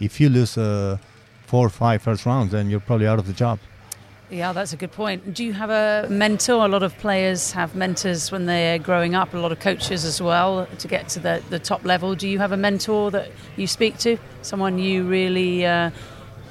If 0.00 0.20
you 0.20 0.28
lose 0.28 0.58
uh, 0.58 0.98
four 1.46 1.66
or 1.66 1.70
five 1.70 2.02
first 2.02 2.26
rounds, 2.26 2.52
then 2.52 2.70
you're 2.70 2.80
probably 2.80 3.06
out 3.06 3.18
of 3.18 3.26
the 3.26 3.32
job. 3.32 3.58
Yeah, 4.30 4.52
that's 4.52 4.72
a 4.72 4.76
good 4.76 4.90
point. 4.90 5.34
Do 5.34 5.44
you 5.44 5.52
have 5.52 5.70
a 5.70 6.08
mentor? 6.08 6.64
A 6.64 6.68
lot 6.68 6.82
of 6.82 6.96
players 6.98 7.52
have 7.52 7.76
mentors 7.76 8.32
when 8.32 8.46
they're 8.46 8.78
growing 8.78 9.14
up, 9.14 9.34
a 9.34 9.38
lot 9.38 9.52
of 9.52 9.60
coaches 9.60 10.04
as 10.04 10.20
well 10.20 10.66
to 10.78 10.88
get 10.88 11.08
to 11.10 11.20
the, 11.20 11.42
the 11.50 11.58
top 11.58 11.84
level. 11.84 12.14
Do 12.14 12.26
you 12.26 12.38
have 12.38 12.50
a 12.50 12.56
mentor 12.56 13.10
that 13.10 13.30
you 13.56 13.66
speak 13.66 13.98
to? 13.98 14.16
Someone 14.42 14.78
you 14.78 15.04
really 15.04 15.66
uh, 15.66 15.90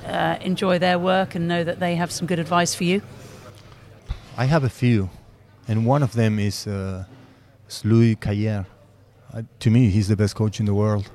uh, 0.05 0.37
enjoy 0.41 0.79
their 0.79 0.99
work 0.99 1.35
and 1.35 1.47
know 1.47 1.63
that 1.63 1.79
they 1.79 1.95
have 1.95 2.11
some 2.11 2.27
good 2.27 2.39
advice 2.39 2.75
for 2.75 2.83
you? 2.83 3.01
I 4.37 4.45
have 4.45 4.63
a 4.63 4.69
few, 4.69 5.09
and 5.67 5.85
one 5.85 6.03
of 6.03 6.13
them 6.13 6.39
is, 6.39 6.67
is 7.73 7.85
Louis 7.85 8.15
Cayer. 8.15 8.65
Uh, 9.33 9.41
to 9.59 9.69
me, 9.69 9.89
he's 9.89 10.07
the 10.07 10.15
best 10.15 10.35
coach 10.35 10.59
in 10.59 10.65
the 10.65 10.73
world. 10.73 11.09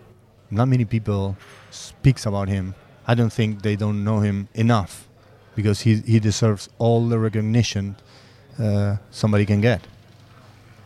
Not 0.51 0.69
many 0.69 0.85
people 0.85 1.37
speaks 1.71 2.27
about 2.27 2.49
him. 2.49 2.75
I 3.07 3.15
don't 3.15 3.33
think 3.33 3.63
they 3.63 3.77
don't 3.77 4.03
know 4.03 4.21
him 4.21 4.49
enough 4.55 5.09
because 5.55 5.81
he, 5.83 5.97
he 5.97 6.19
deserves 6.19 6.69
all 6.79 7.09
the 7.09 7.19
recognition 7.19 7.97
uh, 8.59 8.97
somebody 9.11 9.47
can 9.47 9.61
get. 9.61 9.87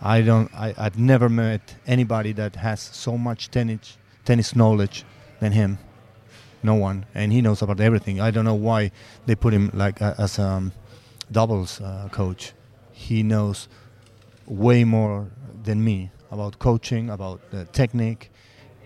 I 0.03 0.21
don't. 0.21 0.53
I, 0.55 0.75
I've 0.77 0.99
never 0.99 1.29
met 1.29 1.77
anybody 1.87 2.33
that 2.33 2.57
has 2.57 2.81
so 2.81 3.17
much 3.17 3.51
tennis 3.51 3.97
tennis 4.25 4.57
knowledge 4.57 5.05
than 5.41 5.53
him. 5.53 5.79
No 6.63 6.75
one, 6.75 7.07
and 7.15 7.33
he 7.33 7.41
knows 7.41 7.63
about 7.63 7.81
everything. 7.81 8.21
I 8.21 8.31
don't 8.33 8.45
know 8.45 8.55
why 8.55 8.91
they 9.27 9.37
put 9.37 9.55
him 9.55 9.71
like 9.73 10.03
uh, 10.03 10.15
as 10.19 10.39
a 10.39 10.43
um, 10.43 10.73
doubles 11.31 11.81
uh, 11.81 12.09
coach. 12.11 12.53
He 12.91 13.23
knows 13.23 13.69
way 14.47 14.85
more 14.85 15.29
than 15.65 15.83
me 15.85 16.11
about 16.31 16.59
coaching, 16.59 17.11
about 17.11 17.41
the 17.51 17.65
technique, 17.67 18.31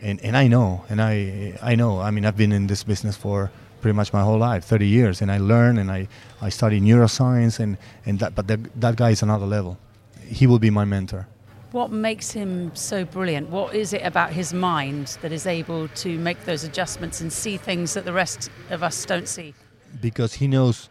and, 0.03 0.21
and 0.23 0.37
I 0.37 0.47
know, 0.49 0.85
and 0.89 1.01
I 1.01 1.59
I 1.63 1.75
know. 1.75 2.01
I 2.01 2.11
mean, 2.11 2.25
I've 2.25 2.37
been 2.37 2.53
in 2.53 2.67
this 2.67 2.85
business 2.85 3.17
for 3.17 3.51
pretty 3.81 3.95
much 3.95 4.13
my 4.13 4.23
whole 4.23 4.39
life, 4.39 4.65
30 4.65 4.87
years, 4.87 5.23
and 5.23 5.31
I 5.31 5.39
learn 5.39 5.79
and 5.79 5.91
I, 5.93 6.09
I 6.41 6.49
study 6.49 6.81
neuroscience, 6.81 7.61
and, 7.61 7.79
and 8.05 8.19
that, 8.19 8.35
but 8.35 8.49
that, 8.49 8.81
that 8.81 8.97
guy 8.97 9.11
is 9.11 9.23
another 9.23 9.47
level. 9.47 9.79
He 10.27 10.47
will 10.47 10.59
be 10.59 10.71
my 10.71 10.85
mentor. 10.85 11.29
What 11.73 11.93
makes 11.93 12.31
him 12.33 12.75
so 12.75 13.05
brilliant? 13.05 13.51
What 13.51 13.75
is 13.75 13.93
it 13.93 14.03
about 14.03 14.33
his 14.33 14.53
mind 14.53 15.19
that 15.23 15.31
is 15.31 15.47
able 15.47 15.87
to 15.89 16.19
make 16.19 16.45
those 16.45 16.65
adjustments 16.65 17.21
and 17.21 17.33
see 17.33 17.57
things 17.57 17.95
that 17.95 18.05
the 18.05 18.13
rest 18.13 18.51
of 18.71 18.83
us 18.83 19.05
don't 19.05 19.29
see? 19.29 19.55
Because 20.01 20.35
he 20.35 20.49
knows 20.49 20.89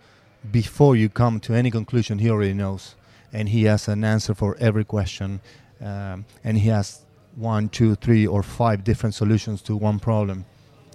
before 0.51 0.95
you 0.95 1.09
come 1.09 1.39
to 1.41 1.53
any 1.53 1.71
conclusion, 1.71 2.19
he 2.19 2.29
already 2.29 2.53
knows, 2.53 2.95
and 3.33 3.49
he 3.49 3.63
has 3.63 3.87
an 3.87 4.03
answer 4.03 4.33
for 4.33 4.55
every 4.59 4.85
question, 4.85 5.41
um, 5.81 6.25
and 6.43 6.57
he 6.57 6.69
has 6.69 7.01
one, 7.35 7.69
two, 7.69 7.95
three, 7.95 8.25
or 8.25 8.43
five 8.43 8.83
different 8.83 9.13
solutions 9.15 9.61
to 9.63 9.75
one 9.75 9.99
problem. 9.99 10.45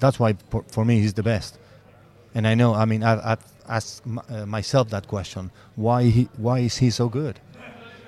That's 0.00 0.18
why, 0.18 0.34
for, 0.50 0.64
for 0.68 0.84
me, 0.84 1.00
he's 1.00 1.14
the 1.14 1.22
best. 1.22 1.58
And 2.34 2.46
I 2.46 2.54
know, 2.54 2.74
I 2.74 2.84
mean, 2.86 3.02
I've, 3.02 3.20
I've 3.24 3.44
asked 3.68 4.02
m- 4.06 4.20
uh, 4.28 4.46
myself 4.46 4.88
that 4.90 5.06
question: 5.08 5.50
Why 5.76 6.04
he, 6.04 6.28
why 6.36 6.60
is 6.60 6.78
he 6.78 6.90
so 6.90 7.08
good? 7.08 7.40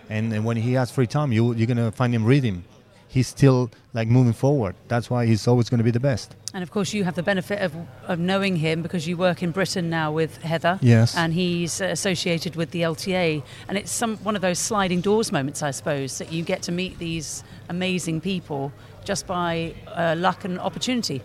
And, 0.08 0.32
and 0.32 0.44
when 0.44 0.56
he 0.56 0.72
has 0.74 0.90
free 0.90 1.06
time, 1.06 1.32
you 1.32 1.54
you're 1.54 1.66
gonna 1.66 1.92
find 1.92 2.14
him 2.14 2.24
reading. 2.24 2.64
He's 3.12 3.28
still 3.28 3.70
like 3.92 4.08
moving 4.08 4.32
forward. 4.32 4.74
That's 4.88 5.10
why 5.10 5.26
he's 5.26 5.46
always 5.46 5.68
going 5.68 5.76
to 5.78 5.84
be 5.84 5.90
the 5.90 6.00
best. 6.00 6.34
And 6.54 6.62
of 6.62 6.70
course, 6.70 6.94
you 6.94 7.04
have 7.04 7.14
the 7.14 7.22
benefit 7.22 7.60
of, 7.60 7.74
of 8.04 8.18
knowing 8.18 8.56
him 8.56 8.80
because 8.80 9.06
you 9.06 9.18
work 9.18 9.42
in 9.42 9.50
Britain 9.50 9.90
now 9.90 10.10
with 10.10 10.38
Heather. 10.38 10.78
Yes. 10.80 11.14
And 11.14 11.34
he's 11.34 11.82
uh, 11.82 11.88
associated 11.88 12.56
with 12.56 12.70
the 12.70 12.80
LTA. 12.80 13.42
And 13.68 13.76
it's 13.76 13.90
some 13.90 14.16
one 14.24 14.34
of 14.34 14.40
those 14.40 14.58
sliding 14.58 15.02
doors 15.02 15.30
moments, 15.30 15.62
I 15.62 15.72
suppose, 15.72 16.16
that 16.16 16.32
you 16.32 16.42
get 16.42 16.62
to 16.62 16.72
meet 16.72 16.98
these 16.98 17.44
amazing 17.68 18.22
people 18.22 18.72
just 19.04 19.26
by 19.26 19.74
uh, 19.88 20.14
luck 20.16 20.46
and 20.46 20.58
opportunity. 20.58 21.20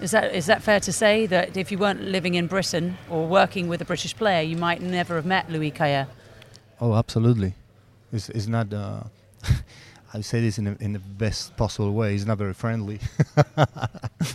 Is 0.00 0.12
that 0.12 0.34
is 0.34 0.46
that 0.46 0.62
fair 0.62 0.80
to 0.80 0.92
say 0.94 1.26
that 1.26 1.58
if 1.58 1.70
you 1.70 1.76
weren't 1.76 2.00
living 2.04 2.36
in 2.36 2.46
Britain 2.46 2.96
or 3.10 3.26
working 3.26 3.68
with 3.68 3.82
a 3.82 3.84
British 3.84 4.16
player, 4.16 4.40
you 4.40 4.56
might 4.56 4.80
never 4.80 5.16
have 5.16 5.26
met 5.26 5.50
Louis 5.50 5.72
Cayer? 5.72 6.06
Oh, 6.80 6.94
absolutely. 6.94 7.52
It's, 8.14 8.30
it's 8.30 8.46
not. 8.46 8.72
Uh, 8.72 9.02
I 10.12 10.22
say 10.22 10.40
this 10.40 10.58
in, 10.58 10.66
a, 10.66 10.76
in 10.80 10.92
the 10.92 10.98
best 10.98 11.56
possible 11.56 11.92
way. 11.92 12.12
He's 12.12 12.26
not 12.26 12.38
very 12.38 12.52
friendly, 12.54 12.98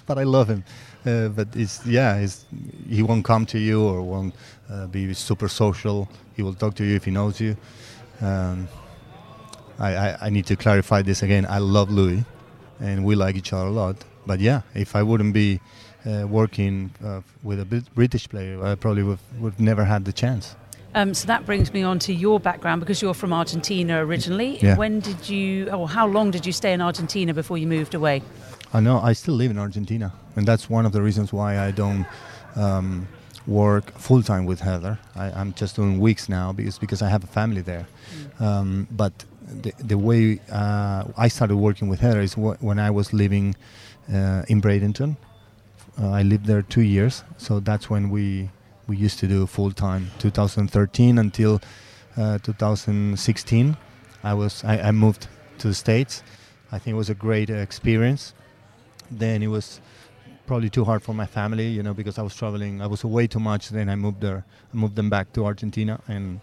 but 0.06 0.18
I 0.18 0.24
love 0.24 0.50
him. 0.50 0.64
Uh, 1.06 1.28
but 1.30 1.50
it's 1.54 1.86
yeah, 1.86 2.26
he 2.90 3.04
won't 3.04 3.26
come 3.26 3.46
to 3.48 3.60
you 3.60 3.84
or 3.84 4.02
won't 4.02 4.34
uh, 4.70 4.88
be 4.88 5.14
super 5.14 5.50
social. 5.50 6.08
He 6.36 6.44
will 6.44 6.54
talk 6.54 6.76
to 6.76 6.86
you 6.86 6.96
if 6.96 7.04
he 7.04 7.12
knows 7.12 7.42
you. 7.42 7.58
Um, 8.22 8.70
I, 9.78 9.96
I, 9.96 10.18
I 10.22 10.30
need 10.30 10.46
to 10.46 10.56
clarify 10.56 11.02
this 11.02 11.22
again. 11.24 11.46
I 11.50 11.58
love 11.58 11.92
Louis, 11.92 12.24
and 12.80 13.04
we 13.04 13.16
like 13.16 13.36
each 13.36 13.52
other 13.52 13.68
a 13.68 13.72
lot. 13.72 13.98
But 14.26 14.40
yeah, 14.40 14.62
if 14.74 14.96
I 14.96 15.04
wouldn't 15.04 15.34
be 15.34 15.60
uh, 16.06 16.26
working 16.28 16.92
uh, 17.04 17.22
with 17.44 17.60
a 17.60 17.66
British 17.94 18.30
player, 18.30 18.64
I 18.64 18.76
probably 18.76 19.04
would 19.04 19.20
would 19.40 19.60
never 19.60 19.84
had 19.84 20.06
the 20.06 20.14
chance. 20.14 20.56
Um, 20.96 21.14
so 21.14 21.28
that 21.28 21.46
brings 21.46 21.74
me 21.74 21.84
on 21.84 22.00
to 22.00 22.14
your 22.14 22.40
background 22.40 22.80
because 22.80 23.02
you're 23.02 23.14
from 23.14 23.34
Argentina 23.34 24.04
originally. 24.04 24.58
Yeah. 24.60 24.78
When 24.78 25.02
did 25.02 25.28
you, 25.28 25.70
or 25.70 25.90
how 25.90 26.08
long 26.08 26.32
did 26.32 26.46
you 26.46 26.54
stay 26.54 26.72
in 26.72 26.82
Argentina 26.82 27.34
before 27.34 27.58
you 27.58 27.68
moved 27.68 27.94
away? 27.94 28.22
I 28.74 28.80
know. 28.80 29.00
I 29.00 29.12
still 29.12 29.36
live 29.36 29.52
in 29.52 29.58
Argentina, 29.60 30.14
and 30.38 30.48
that's 30.48 30.70
one 30.70 30.86
of 30.86 30.94
the 30.94 31.02
reasons 31.02 31.34
why 31.34 31.60
I 31.60 31.72
don't 31.72 32.06
um, 32.56 33.08
work 33.46 33.92
full 34.00 34.24
time 34.24 34.46
with 34.46 34.62
Heather. 34.62 34.98
I, 35.18 35.32
I'm 35.32 35.54
just 35.54 35.76
doing 35.76 36.00
weeks 36.00 36.30
now 36.30 36.54
because 36.54 36.80
because 36.80 37.02
I 37.02 37.10
have 37.10 37.26
a 37.26 37.28
family 37.28 37.62
there. 37.62 37.88
Um, 38.40 38.88
but 38.90 39.12
the, 39.64 39.74
the 39.78 39.98
way 39.98 40.40
uh, 40.50 41.04
I 41.18 41.28
started 41.28 41.58
working 41.58 41.90
with 41.90 42.00
Heather 42.00 42.22
is 42.22 42.34
wh- 42.34 42.62
when 42.64 42.80
I 42.80 42.90
was 42.90 43.12
living 43.12 43.56
uh, 44.10 44.44
in 44.48 44.62
Bradenton. 44.62 45.18
Uh, 46.02 46.10
I 46.10 46.24
lived 46.24 46.46
there 46.46 46.62
two 46.62 46.82
years, 46.82 47.24
so 47.38 47.60
that's 47.60 47.90
when 47.90 48.10
we 48.10 48.50
we 48.88 48.98
used 48.98 49.20
to 49.20 49.28
do 49.28 49.46
full 49.48 49.72
time. 49.72 50.12
2013 50.20 51.18
until 51.18 51.62
uh, 52.18 52.38
2016, 52.40 53.78
I 54.24 54.34
was 54.34 54.64
I, 54.64 54.80
I 54.80 54.92
moved 54.92 55.28
to 55.60 55.68
the 55.68 55.74
states. 55.74 56.24
I 56.72 56.80
think 56.80 56.94
it 56.96 56.98
was 56.98 57.10
a 57.10 57.16
great 57.16 57.50
experience. 57.50 58.34
Then 59.12 59.44
it 59.44 59.48
was 59.48 59.82
probably 60.48 60.70
too 60.70 60.84
hard 60.84 61.02
for 61.02 61.14
my 61.14 61.26
family, 61.26 61.68
you 61.68 61.84
know, 61.84 61.94
because 61.94 62.18
I 62.18 62.22
was 62.22 62.36
traveling. 62.36 62.82
I 62.82 62.88
was 62.88 63.04
away 63.04 63.28
too 63.28 63.40
much. 63.40 63.70
Then 63.70 63.90
I 63.90 63.96
moved 63.96 64.22
there. 64.22 64.46
I 64.74 64.78
moved 64.78 64.96
them 64.96 65.10
back 65.10 65.34
to 65.34 65.46
Argentina 65.46 66.00
and 66.08 66.42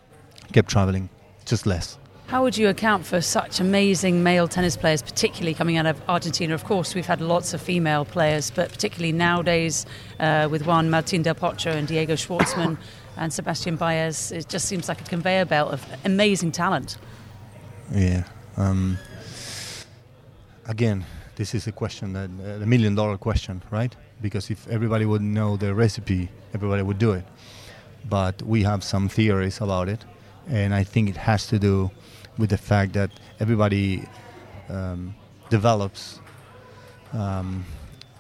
kept 0.52 0.70
traveling, 0.70 1.08
just 1.44 1.66
less. 1.66 1.98
How 2.32 2.42
would 2.42 2.56
you 2.56 2.70
account 2.70 3.04
for 3.04 3.20
such 3.20 3.60
amazing 3.60 4.22
male 4.22 4.48
tennis 4.48 4.74
players, 4.74 5.02
particularly 5.02 5.52
coming 5.52 5.76
out 5.76 5.84
of 5.84 6.00
Argentina? 6.08 6.54
Of 6.54 6.64
course, 6.64 6.94
we've 6.94 7.04
had 7.04 7.20
lots 7.20 7.52
of 7.52 7.60
female 7.60 8.06
players, 8.06 8.50
but 8.50 8.70
particularly 8.70 9.12
nowadays 9.12 9.84
uh, 10.18 10.48
with 10.50 10.64
Juan 10.64 10.88
Martín 10.88 11.22
del 11.22 11.34
Potro 11.34 11.72
and 11.72 11.86
Diego 11.86 12.14
Schwartzman 12.14 12.78
and 13.18 13.30
Sebastian 13.30 13.76
Baez, 13.76 14.32
it 14.32 14.48
just 14.48 14.64
seems 14.64 14.88
like 14.88 15.02
a 15.02 15.04
conveyor 15.04 15.44
belt 15.44 15.74
of 15.74 15.84
amazing 16.06 16.52
talent. 16.52 16.96
Yeah. 17.90 18.24
Um, 18.56 18.96
again, 20.66 21.04
this 21.36 21.54
is 21.54 21.66
a 21.66 21.72
question 21.72 22.14
that 22.14 22.30
uh, 22.30 22.56
the 22.56 22.66
million 22.66 22.94
dollar 22.94 23.18
question, 23.18 23.62
right? 23.70 23.94
Because 24.22 24.50
if 24.50 24.66
everybody 24.68 25.04
would 25.04 25.20
know 25.20 25.58
the 25.58 25.74
recipe, 25.74 26.30
everybody 26.54 26.80
would 26.80 26.98
do 26.98 27.12
it. 27.12 27.26
But 28.08 28.40
we 28.40 28.62
have 28.62 28.82
some 28.82 29.10
theories 29.10 29.60
about 29.60 29.90
it, 29.90 30.02
and 30.48 30.72
I 30.72 30.82
think 30.82 31.10
it 31.10 31.18
has 31.18 31.46
to 31.48 31.58
do 31.58 31.90
with 32.38 32.50
the 32.50 32.56
fact 32.58 32.92
that 32.94 33.10
everybody 33.40 34.04
um, 34.68 35.14
develops 35.50 36.20
um, 37.12 37.64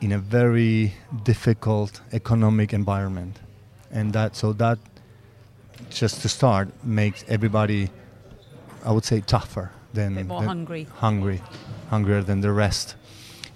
in 0.00 0.12
a 0.12 0.18
very 0.18 0.92
difficult 1.24 2.00
economic 2.12 2.72
environment, 2.72 3.38
and 3.90 4.12
that 4.12 4.36
so 4.36 4.52
that 4.52 4.78
just 5.90 6.20
to 6.22 6.28
start 6.28 6.68
makes 6.84 7.24
everybody, 7.28 7.90
I 8.84 8.92
would 8.92 9.04
say, 9.04 9.20
tougher 9.20 9.70
than, 9.94 10.26
more 10.26 10.40
than 10.40 10.48
hungry, 10.48 10.84
hungry, 10.96 11.42
hungrier 11.90 12.22
than 12.22 12.40
the 12.40 12.52
rest. 12.52 12.96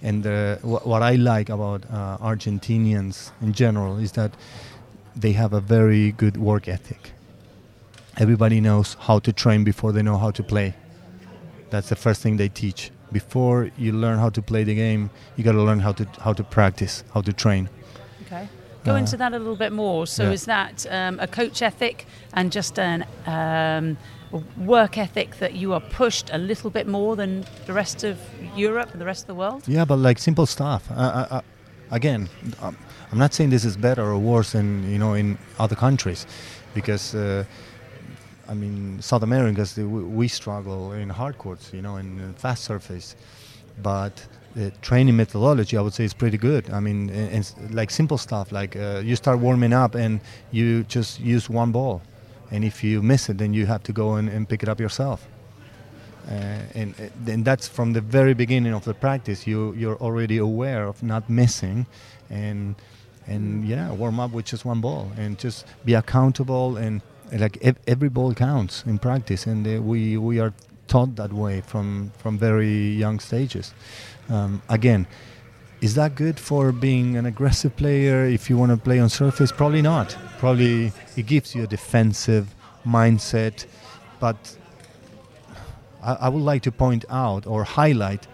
And 0.02 0.26
uh, 0.26 0.56
wh- 0.56 0.86
what 0.86 1.02
I 1.02 1.14
like 1.16 1.48
about 1.48 1.84
uh, 1.90 2.18
Argentinians 2.18 3.30
in 3.40 3.52
general 3.52 3.98
is 3.98 4.12
that 4.12 4.32
they 5.14 5.32
have 5.32 5.52
a 5.54 5.60
very 5.60 6.12
good 6.12 6.36
work 6.36 6.68
ethic 6.68 7.12
everybody 8.16 8.60
knows 8.60 8.96
how 9.00 9.18
to 9.20 9.32
train 9.32 9.64
before 9.64 9.92
they 9.92 10.02
know 10.02 10.18
how 10.18 10.30
to 10.30 10.42
play. 10.42 10.74
That's 11.70 11.88
the 11.88 11.96
first 11.96 12.22
thing 12.22 12.36
they 12.36 12.48
teach. 12.48 12.90
Before 13.12 13.70
you 13.78 13.92
learn 13.92 14.18
how 14.18 14.30
to 14.30 14.42
play 14.42 14.64
the 14.64 14.74
game, 14.74 15.10
you 15.36 15.44
got 15.44 15.52
to 15.52 15.62
learn 15.62 15.80
how 15.80 15.92
to 15.92 16.04
how 16.20 16.32
to 16.32 16.42
practice, 16.44 17.04
how 17.14 17.22
to 17.22 17.32
train. 17.32 17.68
Okay. 18.26 18.48
Go 18.84 18.92
Uh, 18.92 18.98
into 18.98 19.16
that 19.16 19.32
a 19.32 19.38
little 19.38 19.56
bit 19.56 19.72
more. 19.72 20.06
So, 20.06 20.22
yeah. 20.22 20.32
is 20.32 20.44
that 20.44 20.86
um, 20.90 21.18
a 21.20 21.26
coach 21.26 21.62
ethic 21.62 22.06
and 22.32 22.52
just 22.52 22.78
an 22.78 23.04
um, 23.26 23.96
work 24.56 24.96
ethic 24.98 25.38
that 25.38 25.52
you 25.54 25.72
are 25.72 25.80
pushed 25.80 26.30
a 26.32 26.38
little 26.38 26.70
bit 26.70 26.86
more 26.86 27.16
than 27.16 27.44
the 27.66 27.72
rest 27.72 28.04
of 28.04 28.16
Europe 28.56 28.90
and 28.92 29.00
the 29.00 29.06
rest 29.06 29.22
of 29.22 29.26
the 29.26 29.34
world? 29.34 29.62
Yeah, 29.66 29.84
but 29.84 29.98
like 29.98 30.18
simple 30.20 30.46
stuff. 30.46 30.90
Uh, 30.90 30.94
uh, 30.94 31.26
uh, 31.30 31.40
again, 31.90 32.28
I'm 32.62 33.18
not 33.18 33.34
saying 33.34 33.50
this 33.50 33.64
is 33.64 33.76
better 33.76 34.02
or 34.02 34.18
worse 34.18 34.52
than 34.52 34.88
you 34.90 34.98
know 34.98 35.14
in 35.14 35.38
other 35.58 35.76
countries, 35.76 36.26
because 36.74 37.14
uh, 37.14 37.44
I 38.48 38.54
mean 38.54 39.00
South 39.00 39.22
Americans 39.22 39.76
we, 39.76 40.28
struggle 40.28 40.92
in 40.92 41.08
hard 41.08 41.38
courts, 41.38 41.72
you 41.72 41.82
know, 41.82 41.96
in 41.96 42.20
uh, 42.20 42.32
fast 42.36 42.64
surface, 42.64 43.16
but 43.82 44.26
the 44.54 44.70
training 44.82 45.16
methodology 45.16 45.76
I 45.76 45.80
would 45.80 45.94
say 45.94 46.04
is 46.04 46.14
pretty 46.14 46.38
good. 46.38 46.70
I 46.70 46.80
mean, 46.80 47.10
and, 47.10 47.30
and 47.32 47.74
like 47.74 47.90
simple 47.90 48.18
stuff 48.18 48.52
like 48.52 48.76
uh, 48.76 49.02
you 49.04 49.16
start 49.16 49.38
warming 49.38 49.72
up 49.72 49.94
and 49.94 50.20
you 50.50 50.84
just 50.84 51.20
use 51.20 51.50
one 51.50 51.72
ball, 51.72 52.02
and 52.50 52.64
if 52.64 52.82
you 52.82 53.02
miss 53.02 53.28
it, 53.28 53.38
then 53.38 53.52
you 53.52 53.66
have 53.66 53.82
to 53.84 53.92
go 53.92 54.14
and, 54.14 54.28
and 54.28 54.48
pick 54.48 54.62
it 54.62 54.68
up 54.68 54.80
yourself. 54.80 55.26
Uh, 56.28 56.58
and, 56.74 56.94
uh, 56.98 57.30
and 57.32 57.44
that's 57.44 57.68
from 57.68 57.92
the 57.92 58.00
very 58.00 58.34
beginning 58.34 58.74
of 58.74 58.84
the 58.84 58.94
practice. 58.94 59.46
You 59.46 59.74
you're 59.74 59.96
already 59.96 60.38
aware 60.38 60.86
of 60.86 61.02
not 61.02 61.28
missing, 61.28 61.86
and 62.30 62.76
and 63.26 63.66
yeah, 63.66 63.90
warm 63.92 64.20
up 64.20 64.32
with 64.32 64.46
just 64.46 64.64
one 64.64 64.80
ball 64.80 65.10
and 65.16 65.38
just 65.38 65.66
be 65.84 65.94
accountable 65.94 66.76
and 66.76 67.02
like 67.32 67.58
ev- 67.62 67.78
every 67.86 68.08
ball 68.08 68.34
counts 68.34 68.84
in 68.86 68.98
practice, 68.98 69.46
and 69.46 69.66
uh, 69.66 69.82
we 69.82 70.16
we 70.16 70.38
are 70.40 70.52
taught 70.88 71.16
that 71.16 71.32
way 71.32 71.60
from 71.60 72.12
from 72.18 72.38
very 72.38 72.90
young 72.90 73.20
stages. 73.20 73.74
Um, 74.28 74.62
again. 74.68 75.06
Is 75.82 75.94
that 75.94 76.14
good 76.14 76.40
for 76.40 76.72
being 76.72 77.18
an 77.18 77.26
aggressive 77.26 77.76
player 77.76 78.24
if 78.24 78.48
you 78.48 78.56
want 78.56 78.72
to 78.72 78.78
play 78.78 78.98
on 78.98 79.10
surface? 79.10 79.52
Probably 79.52 79.82
not. 79.82 80.16
Probably 80.38 80.90
it 81.18 81.26
gives 81.26 81.54
you 81.54 81.64
a 81.64 81.66
defensive 81.66 82.54
mindset, 82.86 83.66
but 84.18 84.56
I, 86.02 86.14
I 86.14 86.28
would 86.30 86.42
like 86.42 86.62
to 86.62 86.72
point 86.72 87.04
out 87.10 87.46
or 87.46 87.62
highlight. 87.64 88.26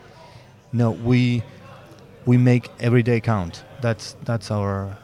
No, 0.73 0.93
we 0.93 1.43
we 2.27 2.37
make 2.37 2.71
every 2.79 3.03
day 3.03 3.21
count. 3.21 3.65
That's 3.81 4.15
that's 4.25 4.53
our 4.53 4.97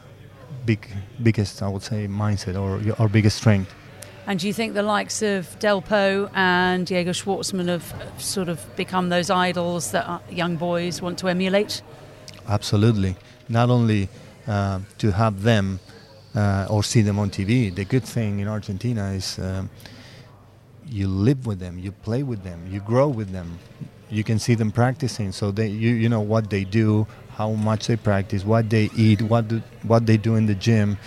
big 0.65 0.87
biggest 1.21 1.61
I 1.61 1.67
would 1.67 1.83
say 1.83 2.07
mindset 2.07 2.55
or 2.55 2.79
our 3.01 3.09
biggest 3.09 3.37
strength. 3.37 3.73
And 4.29 4.39
do 4.39 4.45
you 4.45 4.53
think 4.53 4.75
the 4.75 4.83
likes 4.83 5.23
of 5.23 5.57
Delpo 5.57 6.29
and 6.35 6.85
Diego 6.85 7.13
Schwartzman 7.13 7.67
have 7.67 7.95
sort 8.19 8.47
of 8.47 8.63
become 8.75 9.09
those 9.09 9.31
idols 9.31 9.89
that 9.89 10.07
uh, 10.07 10.19
young 10.29 10.55
boys 10.55 11.01
want 11.01 11.17
to 11.17 11.29
emulate? 11.29 11.81
Absolutely. 12.47 13.15
Not 13.49 13.71
only 13.71 14.07
uh, 14.47 14.81
to 14.99 15.11
have 15.13 15.41
them 15.41 15.79
uh, 16.35 16.67
or 16.69 16.83
see 16.83 17.01
them 17.01 17.17
on 17.17 17.31
TV. 17.31 17.73
The 17.73 17.85
good 17.85 18.03
thing 18.03 18.39
in 18.39 18.47
Argentina 18.47 19.13
is 19.13 19.39
um, 19.39 19.67
you 20.85 21.07
live 21.07 21.47
with 21.47 21.57
them, 21.57 21.79
you 21.79 21.91
play 21.91 22.21
with 22.21 22.43
them, 22.43 22.67
you 22.69 22.81
grow 22.81 23.07
with 23.07 23.31
them. 23.31 23.57
You 24.11 24.23
can 24.23 24.37
see 24.37 24.53
them 24.53 24.71
practicing, 24.71 25.31
so 25.31 25.49
they 25.49 25.67
you 25.67 25.93
you 25.93 26.07
know 26.07 26.21
what 26.21 26.51
they 26.51 26.65
do, 26.65 27.07
how 27.31 27.53
much 27.53 27.87
they 27.87 27.95
practice, 27.95 28.45
what 28.45 28.69
they 28.69 28.91
eat, 28.95 29.23
what 29.23 29.47
do, 29.47 29.63
what 29.83 30.05
they 30.05 30.17
do 30.17 30.35
in 30.35 30.45
the 30.45 30.55
gym. 30.55 30.99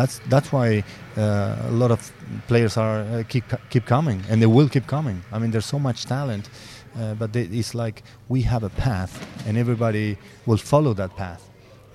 That's 0.00 0.16
that's 0.32 0.50
why 0.56 0.68
uh, 1.16 1.70
a 1.70 1.74
lot 1.82 1.90
of 1.90 2.00
players 2.46 2.74
are 2.76 3.00
uh, 3.00 3.22
keep 3.32 3.44
keep 3.72 3.84
coming, 3.84 4.18
and 4.30 4.36
they 4.40 4.50
will 4.56 4.68
keep 4.74 4.86
coming. 4.96 5.18
I 5.34 5.38
mean, 5.40 5.50
there's 5.50 5.70
so 5.76 5.78
much 5.78 5.98
talent, 6.06 6.44
uh, 6.96 7.14
but 7.20 7.28
they, 7.34 7.44
it's 7.60 7.74
like 7.74 7.96
we 8.28 8.40
have 8.52 8.62
a 8.64 8.70
path, 8.86 9.12
and 9.46 9.58
everybody 9.58 10.16
will 10.46 10.62
follow 10.72 10.94
that 10.94 11.12
path, 11.16 11.42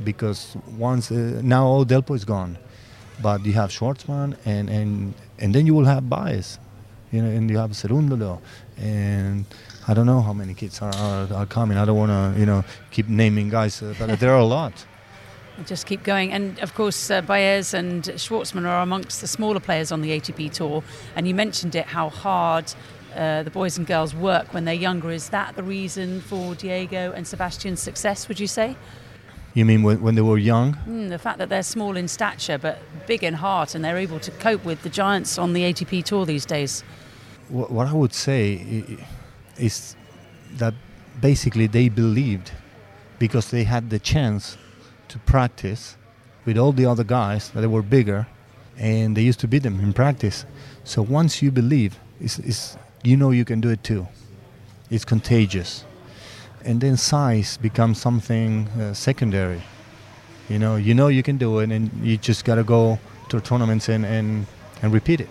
because 0.03 0.39
once 0.77 1.05
uh, 1.11 1.41
now 1.55 1.63
all 1.65 1.85
Delpo 1.85 2.13
is 2.15 2.25
gone, 2.25 2.57
but 3.21 3.43
you 3.45 3.53
have 3.53 3.69
Schwartzman, 3.71 4.29
and 4.45 4.69
and 4.69 5.13
and 5.41 5.55
then 5.55 5.65
you 5.65 5.73
will 5.77 5.89
have 5.93 6.03
Baez, 6.07 6.59
you 7.11 7.21
know, 7.23 7.31
and 7.37 7.49
you 7.49 7.57
have 7.57 7.71
Cerundolo, 7.71 8.39
and 8.77 9.45
I 9.87 9.93
don't 9.95 10.05
know 10.05 10.21
how 10.21 10.33
many 10.33 10.53
kids 10.53 10.79
are, 10.81 10.95
are, 10.95 11.27
are 11.33 11.47
coming. 11.47 11.77
I 11.77 11.85
don't 11.85 11.97
want 11.97 12.11
to, 12.11 12.39
you 12.39 12.45
know, 12.45 12.63
keep 12.91 13.07
naming 13.07 13.49
guys, 13.49 13.81
uh, 13.81 13.95
but 13.97 14.19
there 14.19 14.31
are 14.31 14.41
a 14.41 14.45
lot. 14.59 14.85
Just 15.65 15.85
keep 15.85 16.03
going. 16.03 16.31
And 16.33 16.59
of 16.59 16.73
course, 16.73 17.09
uh, 17.09 17.21
Baez 17.21 17.73
and 17.73 18.03
Schwartzman 18.03 18.65
are 18.65 18.81
amongst 18.81 19.21
the 19.21 19.27
smaller 19.27 19.59
players 19.61 19.91
on 19.91 20.01
the 20.01 20.09
ATP 20.11 20.51
Tour. 20.51 20.83
And 21.15 21.27
you 21.27 21.33
mentioned 21.33 21.75
it, 21.75 21.85
how 21.85 22.09
hard 22.09 22.73
uh, 23.15 23.43
the 23.43 23.49
boys 23.51 23.77
and 23.77 23.87
girls 23.87 24.13
work 24.13 24.53
when 24.53 24.65
they're 24.65 24.73
younger. 24.73 25.11
Is 25.11 25.29
that 25.29 25.55
the 25.55 25.63
reason 25.63 26.19
for 26.21 26.55
Diego 26.55 27.13
and 27.13 27.25
Sebastian's 27.25 27.79
success, 27.79 28.27
would 28.27 28.39
you 28.39 28.47
say? 28.47 28.75
You 29.53 29.63
mean 29.63 29.83
when, 29.83 30.01
when 30.01 30.15
they 30.15 30.21
were 30.21 30.37
young? 30.37 30.73
Mm, 30.85 31.07
the 31.07 31.17
fact 31.17 31.37
that 31.37 31.47
they're 31.47 31.63
small 31.63 31.95
in 31.95 32.09
stature 32.09 32.57
but 32.57 32.79
big 33.07 33.23
in 33.23 33.35
heart 33.35 33.73
and 33.73 33.85
they're 33.85 33.97
able 33.97 34.19
to 34.19 34.31
cope 34.31 34.65
with 34.65 34.81
the 34.83 34.89
giants 34.89 35.37
on 35.37 35.53
the 35.53 35.61
ATP 35.61 36.03
Tour 36.03 36.25
these 36.25 36.45
days. 36.45 36.81
Wh- 37.47 37.71
What 37.71 37.87
I 37.87 37.93
would 37.93 38.13
say 38.13 38.97
is 39.57 39.95
that 40.57 40.73
basically 41.21 41.67
they 41.67 41.87
believed 41.87 42.51
because 43.19 43.49
they 43.51 43.63
had 43.63 43.89
the 43.89 43.99
chance 43.99 44.57
to 45.09 45.19
practice 45.19 45.97
with 46.45 46.57
all 46.57 46.71
the 46.71 46.85
other 46.85 47.03
guys 47.03 47.49
that 47.51 47.67
were 47.69 47.81
bigger 47.81 48.27
and 48.77 49.15
they 49.15 49.21
used 49.21 49.39
to 49.39 49.47
beat 49.47 49.63
them 49.63 49.79
in 49.79 49.93
practice. 49.93 50.45
So 50.83 51.01
once 51.01 51.41
you 51.41 51.51
believe, 51.51 51.97
it's, 52.19 52.39
it's, 52.39 52.77
you 53.03 53.17
know 53.17 53.31
you 53.31 53.45
can 53.45 53.61
do 53.61 53.69
it 53.69 53.83
too. 53.83 54.07
It's 54.89 55.05
contagious. 55.05 55.85
And 56.63 56.81
then 56.81 56.97
size 56.97 57.57
becomes 57.57 57.99
something 57.99 58.67
uh, 58.69 58.93
secondary. 58.93 59.61
You 60.49 60.59
know, 60.59 60.75
you 60.75 60.93
know 60.93 61.07
you 61.07 61.23
can 61.23 61.37
do 61.37 61.59
it 61.59 61.71
and 61.71 61.91
you 62.03 62.17
just 62.17 62.45
got 62.45 62.55
to 62.55 62.63
go 62.63 62.99
to 63.29 63.39
tournaments 63.39 63.89
and, 63.89 64.05
and, 64.05 64.45
and 64.81 64.93
repeat 64.93 65.21
it 65.21 65.29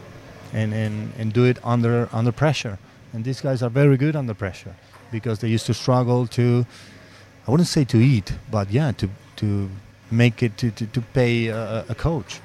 and, 0.53 0.73
and, 0.73 1.13
and 1.19 1.33
do 1.33 1.45
it 1.45 1.59
under 1.65 2.09
under 2.13 2.33
pressure. 2.33 2.79
And 3.13 3.25
these 3.25 3.41
guys 3.41 3.63
are 3.63 3.71
very 3.71 3.97
good 3.97 4.17
under 4.17 4.35
pressure 4.35 4.75
because 5.13 5.39
they 5.39 5.49
used 5.49 5.67
to 5.67 5.75
struggle 5.75 6.27
to, 6.29 6.67
I 7.47 7.51
wouldn't 7.51 7.69
say 7.69 7.85
to 7.85 7.99
eat, 7.99 8.33
but 8.51 8.71
yeah, 8.71 8.91
to, 8.93 9.09
to 9.37 9.71
make 10.11 10.43
it 10.43 10.57
to, 10.59 10.71
to, 10.71 10.87
to 10.87 11.01
pay 11.01 11.49
a, 11.49 11.85
a 11.89 11.95
coach. 11.95 12.41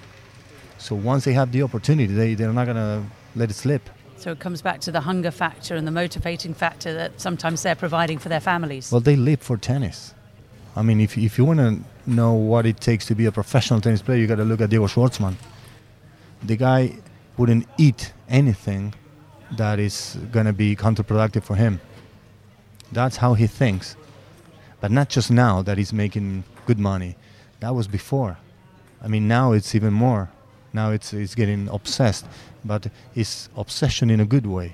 So 0.77 0.95
once 0.95 1.25
they 1.25 1.33
have 1.33 1.51
the 1.51 1.63
opportunity, 1.63 2.13
they, 2.13 2.33
they're 2.33 2.53
not 2.53 2.65
going 2.65 2.77
to 2.77 3.03
let 3.35 3.49
it 3.49 3.55
slip. 3.55 3.89
So 4.17 4.31
it 4.31 4.39
comes 4.39 4.61
back 4.61 4.81
to 4.81 4.91
the 4.91 5.01
hunger 5.01 5.31
factor 5.31 5.75
and 5.75 5.87
the 5.87 5.91
motivating 5.91 6.53
factor 6.53 6.93
that 6.93 7.21
sometimes 7.21 7.63
they're 7.63 7.75
providing 7.75 8.17
for 8.17 8.29
their 8.29 8.39
families. 8.41 8.91
Well, 8.91 9.01
they 9.01 9.15
live 9.15 9.41
for 9.41 9.57
tennis. 9.57 10.13
I 10.75 10.81
mean, 10.81 10.99
if, 10.99 11.17
if 11.17 11.37
you 11.37 11.45
want 11.45 11.59
to 11.59 11.79
know 12.05 12.33
what 12.33 12.65
it 12.65 12.79
takes 12.79 13.05
to 13.07 13.15
be 13.15 13.25
a 13.25 13.31
professional 13.31 13.81
tennis 13.81 14.01
player, 14.01 14.17
you 14.17 14.27
got 14.27 14.35
to 14.35 14.43
look 14.43 14.61
at 14.61 14.69
Diego 14.69 14.87
Schwartzman. 14.87 15.35
The 16.43 16.55
guy 16.55 16.97
wouldn't 17.37 17.67
eat 17.77 18.13
anything 18.27 18.93
that 19.51 19.79
is 19.79 20.17
going 20.31 20.45
to 20.45 20.53
be 20.53 20.75
counterproductive 20.75 21.43
for 21.43 21.55
him. 21.55 21.79
That's 22.91 23.17
how 23.17 23.33
he 23.33 23.47
thinks. 23.47 23.95
But 24.81 24.91
not 24.91 25.09
just 25.09 25.31
now 25.31 25.61
that 25.61 25.77
he's 25.77 25.91
making 25.91 26.43
good 26.69 26.79
money. 26.93 27.15
That 27.61 27.73
was 27.73 27.87
before. 27.87 28.37
I 29.03 29.07
mean, 29.07 29.27
now 29.27 29.53
it's 29.57 29.73
even 29.73 29.91
more. 29.91 30.29
Now 30.71 30.91
it's, 30.91 31.13
it's 31.13 31.33
getting 31.33 31.67
obsessed, 31.77 32.25
but 32.63 32.81
it's 33.15 33.49
obsession 33.57 34.11
in 34.11 34.19
a 34.19 34.25
good 34.35 34.45
way. 34.45 34.69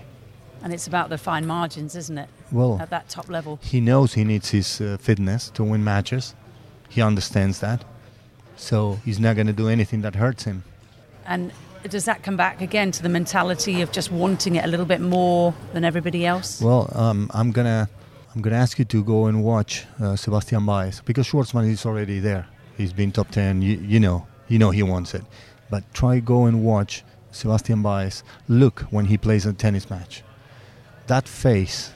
And 0.61 0.73
it's 0.73 0.87
about 0.87 1.07
the 1.09 1.17
fine 1.17 1.45
margins, 1.45 1.95
isn't 1.95 2.17
it? 2.17 2.29
Well, 2.51 2.79
at 2.81 2.89
that 2.89 3.07
top 3.07 3.29
level. 3.29 3.59
He 3.61 3.79
knows 3.79 4.13
he 4.13 4.25
needs 4.25 4.49
his 4.49 4.81
uh, 4.81 4.97
fitness 4.99 5.49
to 5.51 5.63
win 5.63 5.83
matches. 5.83 6.35
He 6.89 7.01
understands 7.01 7.59
that. 7.61 7.85
So 8.57 8.99
he's 9.05 9.19
not 9.19 9.35
going 9.35 9.47
to 9.47 9.59
do 9.63 9.69
anything 9.69 10.01
that 10.01 10.15
hurts 10.15 10.43
him. 10.43 10.63
And 11.25 11.53
does 11.89 12.05
that 12.05 12.23
come 12.23 12.35
back 12.35 12.59
again 12.61 12.91
to 12.91 13.03
the 13.03 13.13
mentality 13.19 13.81
of 13.81 13.91
just 13.93 14.11
wanting 14.11 14.55
it 14.55 14.65
a 14.65 14.67
little 14.67 14.85
bit 14.85 14.99
more 14.99 15.53
than 15.71 15.85
everybody 15.85 16.25
else? 16.25 16.61
Well, 16.61 16.89
um, 16.93 17.31
I'm 17.33 17.51
gonna 17.51 17.87
I'm 18.35 18.41
gonna 18.41 18.57
ask 18.57 18.77
you 18.77 18.83
to 18.85 19.01
go 19.01 19.27
and 19.27 19.45
watch 19.45 19.85
uh, 19.97 20.17
Sebastian 20.17 20.65
Baez 20.65 20.99
because 21.05 21.25
Schwartzman 21.25 21.71
is 21.71 21.85
already 21.85 22.19
there. 22.19 22.45
He's 22.75 22.91
been 22.91 23.13
top 23.13 23.31
ten. 23.31 23.61
You, 23.61 23.77
you 23.77 24.01
know, 24.01 24.27
you 24.49 24.59
know 24.59 24.71
he 24.71 24.83
wants 24.83 25.13
it. 25.13 25.23
But 25.69 25.85
try 25.93 26.19
go 26.19 26.45
and 26.45 26.61
watch 26.61 27.05
Sebastian 27.31 27.81
Baez. 27.81 28.23
Look 28.49 28.81
when 28.91 29.05
he 29.05 29.17
plays 29.17 29.45
a 29.45 29.53
tennis 29.53 29.89
match. 29.89 30.21
That 31.07 31.29
face 31.29 31.93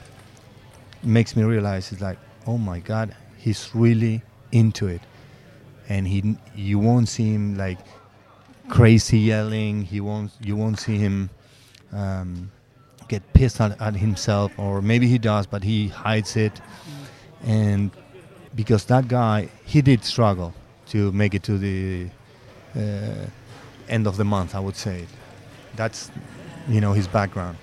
makes 1.02 1.36
me 1.36 1.42
realize 1.42 1.92
it's 1.92 2.00
like, 2.00 2.18
oh 2.46 2.56
my 2.56 2.78
God, 2.78 3.14
he's 3.36 3.68
really 3.74 4.22
into 4.50 4.86
it, 4.86 5.02
and 5.90 6.08
he 6.08 6.36
you 6.54 6.78
won't 6.78 7.10
see 7.10 7.34
him 7.34 7.58
like 7.58 7.78
crazy 8.70 9.18
yelling. 9.18 9.82
He 9.82 10.00
won't. 10.00 10.32
You 10.40 10.56
won't 10.56 10.78
see 10.78 10.96
him 10.96 11.28
um, 11.92 12.50
get 13.14 13.22
pissed 13.32 13.60
at, 13.60 13.72
at, 13.80 13.94
himself, 13.96 14.48
or 14.58 14.80
maybe 14.80 15.06
he 15.14 15.18
does, 15.18 15.44
but 15.46 15.62
he 15.62 15.88
hides 15.88 16.36
it. 16.36 16.54
And 17.44 17.90
because 18.54 18.84
that 18.86 19.08
guy, 19.08 19.48
he 19.64 19.82
did 19.82 20.04
struggle 20.04 20.50
to 20.92 21.12
make 21.12 21.32
it 21.34 21.42
to 21.50 21.58
the 21.58 22.08
uh, 22.76 23.26
end 23.88 24.06
of 24.06 24.16
the 24.16 24.24
month. 24.24 24.54
I 24.54 24.60
would 24.66 24.76
say 24.76 25.06
that's 25.76 26.10
you 26.68 26.80
know 26.80 26.92
his 26.92 27.08
background. 27.18 27.56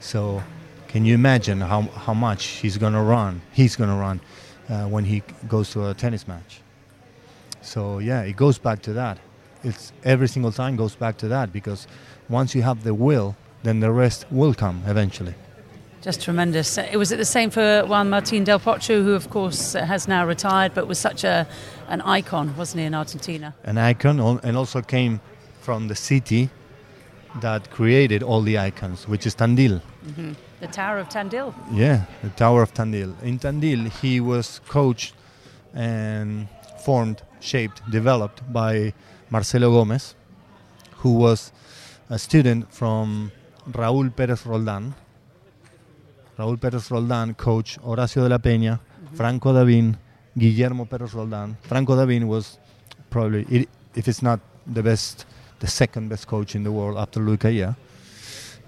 So 0.00 0.42
can 0.88 1.04
you 1.04 1.14
imagine 1.14 1.60
how 1.60 1.82
how 2.06 2.14
much 2.14 2.42
he's 2.62 2.78
gonna 2.78 3.02
run? 3.02 3.40
He's 3.52 3.76
gonna 3.76 4.00
run 4.06 4.20
uh, 4.68 4.86
when 4.94 5.04
he 5.04 5.22
goes 5.48 5.70
to 5.74 5.88
a 5.90 5.94
tennis 5.94 6.26
match. 6.26 6.60
So 7.60 7.98
yeah, 7.98 8.22
it 8.30 8.36
goes 8.36 8.58
back 8.58 8.82
to 8.82 8.92
that 8.94 9.18
it's 9.66 9.92
every 10.04 10.28
single 10.28 10.52
time 10.52 10.76
goes 10.76 10.94
back 10.94 11.16
to 11.18 11.28
that 11.28 11.52
because 11.52 11.86
once 12.28 12.54
you 12.54 12.62
have 12.62 12.84
the 12.84 12.94
will, 12.94 13.36
then 13.66 13.80
the 13.80 13.90
rest 13.90 14.26
will 14.30 14.54
come 14.54 14.82
eventually. 14.86 15.34
Just 16.02 16.22
tremendous. 16.22 16.78
It 16.78 16.96
was 16.96 17.10
it 17.10 17.16
the 17.16 17.24
same 17.24 17.50
for 17.50 17.84
Juan 17.84 18.08
Martin 18.08 18.44
Del 18.44 18.60
Potro, 18.60 19.02
who 19.02 19.14
of 19.14 19.28
course 19.28 19.72
has 19.72 20.06
now 20.06 20.24
retired, 20.24 20.72
but 20.72 20.86
was 20.86 20.98
such 20.98 21.24
a 21.24 21.46
an 21.88 22.00
icon, 22.02 22.56
wasn't 22.56 22.80
he, 22.80 22.86
in 22.86 22.94
Argentina? 22.94 23.54
An 23.64 23.78
icon, 23.78 24.20
and 24.44 24.56
also 24.56 24.82
came 24.82 25.20
from 25.60 25.88
the 25.88 25.96
city 25.96 26.48
that 27.40 27.70
created 27.70 28.22
all 28.22 28.40
the 28.42 28.56
icons, 28.56 29.08
which 29.08 29.26
is 29.26 29.34
Tandil. 29.34 29.80
Mm-hmm. 30.06 30.32
The 30.60 30.68
Tower 30.68 30.98
of 30.98 31.08
Tandil. 31.08 31.54
Yeah, 31.72 32.04
the 32.22 32.30
Tower 32.30 32.62
of 32.62 32.72
Tandil. 32.72 33.20
In 33.22 33.38
Tandil, 33.38 33.90
he 34.00 34.20
was 34.20 34.60
coached 34.68 35.14
and 35.74 36.48
formed, 36.84 37.22
shaped, 37.40 37.82
developed 37.90 38.40
by 38.52 38.94
Marcelo 39.28 39.70
Gomez, 39.70 40.14
who 40.98 41.12
was 41.12 41.52
a 42.08 42.18
student 42.18 42.72
from 42.72 43.32
Raúl 43.72 44.10
Pérez 44.10 44.44
Roldán. 44.44 44.94
Raúl 46.38 46.58
Pérez 46.58 46.88
Roldán 46.88 47.34
coach 47.34 47.78
Horacio 47.82 48.22
de 48.22 48.28
la 48.28 48.38
Peña, 48.38 48.78
mm-hmm. 48.78 49.16
Franco 49.16 49.52
Davin, 49.52 49.96
Guillermo 50.34 50.86
Pérez 50.86 51.12
Roldán. 51.12 51.56
Franco 51.62 51.96
Davin 51.96 52.24
was 52.24 52.58
probably, 53.10 53.68
if 53.94 54.08
it's 54.08 54.22
not 54.22 54.40
the 54.66 54.82
best, 54.82 55.26
the 55.60 55.66
second 55.66 56.08
best 56.08 56.26
coach 56.26 56.54
in 56.54 56.62
the 56.62 56.70
world 56.70 56.98
after 56.98 57.20
Louis 57.20 57.38
Cayer. 57.38 57.74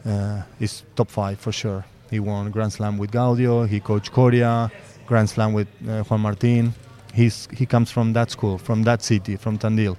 Uh, 0.07 0.43
is 0.61 0.85
top 0.95 1.11
five 1.11 1.39
for 1.39 1.53
sure. 1.53 1.85
He 2.11 2.21
won 2.21 2.51
Grand 2.51 2.73
Slam 2.73 2.97
with 2.97 3.11
Gaudio. 3.11 3.69
He 3.69 3.81
coached 3.81 4.13
Coria, 4.13 4.71
Grand 5.07 5.29
Slam 5.29 5.53
with 5.53 5.69
uh, 5.87 6.03
Juan 6.05 6.21
Martin. 6.21 6.73
He's 7.13 7.49
he 7.53 7.67
comes 7.67 7.91
from 7.91 8.13
that 8.13 8.31
school, 8.31 8.59
from 8.59 8.85
that 8.85 9.03
city, 9.03 9.37
from 9.37 9.59
Tandil. 9.59 9.97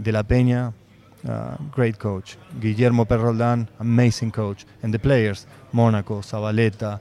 De 0.00 0.10
La 0.10 0.22
Peña, 0.22 0.72
uh, 1.28 1.56
great 1.70 1.98
coach. 1.98 2.36
Guillermo 2.60 3.04
Pérez 3.04 3.22
Roldán, 3.22 3.68
amazing 3.78 4.30
coach. 4.30 4.66
And 4.82 4.92
the 4.92 4.98
players, 4.98 5.46
Monaco, 5.72 6.20
Zabaleta, 6.20 7.00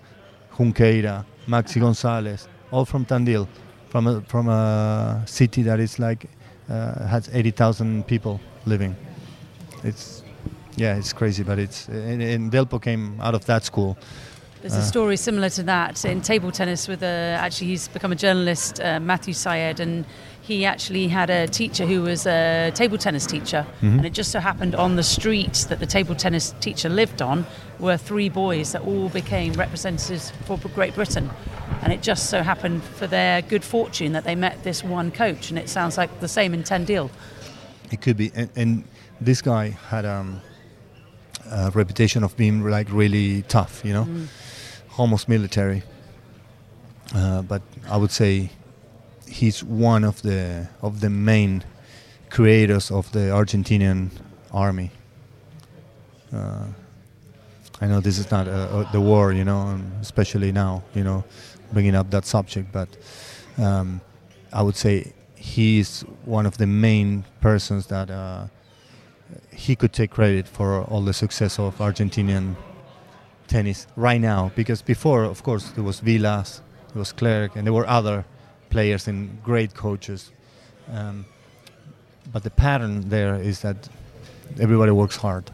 Junqueira, 0.54 1.26
Maxi 1.48 1.80
Gonzalez, 1.80 2.48
all 2.72 2.86
from 2.86 3.06
Tandil, 3.06 3.48
from 3.90 4.08
a, 4.08 4.22
from 4.22 4.48
a 4.50 5.24
city 5.26 5.64
that 5.64 5.80
is 5.80 6.00
like 6.00 6.30
uh, 6.70 7.08
has 7.08 7.30
80,000 7.34 8.06
people 8.08 8.40
living. 8.66 8.96
It's 9.84 10.24
yeah, 10.78 10.96
it's 10.96 11.12
crazy, 11.12 11.44
but 11.44 11.60
it's 11.60 11.88
and, 11.88 12.22
and 12.22 12.52
Delpo 12.52 12.82
came 12.82 13.20
out 13.20 13.36
of 13.36 13.46
that 13.46 13.66
school. 13.66 13.98
There's 14.62 14.76
a 14.76 14.78
uh, 14.78 14.82
story 14.82 15.18
similar 15.18 15.50
to 15.50 15.64
that 15.64 16.06
in 16.06 16.22
table 16.22 16.52
tennis 16.52 16.88
with 16.88 17.02
a, 17.02 17.36
actually 17.40 17.68
he's 17.68 17.88
become 17.88 18.12
a 18.12 18.16
journalist, 18.16 18.80
uh, 18.80 19.00
Matthew 19.00 19.34
Syed, 19.34 19.80
and 19.80 20.06
he 20.42 20.66
actually 20.66 21.08
had 21.08 21.30
a 21.30 21.48
teacher 21.48 21.86
who 21.86 22.02
was 22.02 22.26
a 22.26 22.72
table 22.74 22.98
tennis 22.98 23.26
teacher, 23.26 23.66
mm-hmm. 23.78 23.98
and 23.98 24.06
it 24.06 24.14
just 24.14 24.32
so 24.32 24.40
happened 24.40 24.76
on 24.76 24.96
the 24.96 25.04
street 25.04 25.66
that 25.70 25.80
the 25.80 25.86
table 25.86 26.16
tennis 26.16 26.54
teacher 26.60 26.90
lived 26.90 27.22
on 27.22 27.46
were 27.80 27.98
three 27.98 28.30
boys 28.30 28.72
that 28.72 28.82
all 28.82 29.10
became 29.10 29.54
representatives 29.54 30.32
for 30.46 30.58
Great 30.76 30.96
Britain. 30.96 31.30
And 31.84 31.94
it 31.94 32.02
just 32.02 32.30
so 32.30 32.44
happened 32.44 32.84
for 32.84 33.08
their 33.08 33.42
good 33.42 33.64
fortune 33.64 34.14
that 34.14 34.24
they 34.24 34.36
met 34.36 34.64
this 34.64 34.84
one 34.84 35.12
coach, 35.12 35.50
and 35.52 35.60
it 35.60 35.70
sounds 35.70 35.98
like 35.98 36.20
the 36.20 36.28
same 36.28 36.54
in 36.54 36.64
Tandil. 36.64 37.10
It 37.92 38.02
could 38.02 38.18
be, 38.18 38.32
and, 38.36 38.50
and 38.56 38.84
this 39.20 39.42
guy 39.42 39.70
had 39.90 40.06
um, 40.06 40.42
a 41.52 41.72
reputation 41.72 42.24
of 42.24 42.36
being 42.36 42.64
like 42.64 42.88
really 42.92 43.44
tough, 43.44 43.82
you 43.86 43.94
know, 43.94 44.06
mm. 44.06 44.28
almost 44.98 45.30
military. 45.30 45.84
Uh, 47.14 47.42
but 47.42 47.62
I 47.90 47.98
would 47.98 48.12
say 48.12 48.50
he's 49.32 49.64
one 49.64 50.04
of 50.04 50.22
the 50.22 50.68
of 50.82 51.00
the 51.00 51.10
main 51.10 51.64
creators 52.30 52.92
of 52.92 53.12
the 53.12 53.32
Argentinian 53.32 54.10
army. 54.52 54.92
Uh, 56.34 56.66
I 57.82 57.88
know 57.88 58.00
this 58.00 58.20
is 58.20 58.30
not 58.30 58.46
the 58.92 59.02
war, 59.02 59.34
you 59.34 59.44
know, 59.44 59.80
especially 60.02 60.52
now, 60.52 60.84
you 60.94 61.04
know, 61.04 61.24
bringing 61.74 61.96
up 61.96 62.12
that 62.12 62.26
subject, 62.26 62.72
but 62.72 62.90
um, 63.58 64.02
I 64.54 64.62
would 64.62 64.76
say 64.76 65.14
he's 65.36 66.02
one 66.26 66.46
of 66.46 66.58
the 66.58 66.68
main 66.68 67.26
persons 67.42 67.88
that 67.88 68.12
uh, 68.12 68.46
he 69.52 69.76
could 69.76 69.94
take 69.94 70.12
credit 70.12 70.48
for 70.48 70.84
all 70.84 71.02
the 71.02 71.14
success 71.14 71.58
of 71.58 71.78
Argentinian 71.80 72.56
tennis 73.48 73.88
right 73.96 74.22
now. 74.22 74.52
Because 74.56 74.82
before, 74.84 75.24
of 75.24 75.42
course, 75.42 75.72
there 75.72 75.84
was 75.84 76.00
Vilas, 76.00 76.62
there 76.94 77.00
was 77.00 77.12
Clerc, 77.12 77.56
and 77.56 77.66
there 77.66 77.74
were 77.74 77.88
other 77.88 78.26
players 78.72 79.08
and 79.08 79.44
great 79.44 79.76
coaches. 79.76 80.32
Um, 80.92 81.26
but 82.32 82.44
the 82.44 82.50
pattern 82.50 83.10
there 83.10 83.36
is 83.36 83.62
that 83.62 83.90
everybody 84.60 84.92
works 84.92 85.18
hard. 85.18 85.52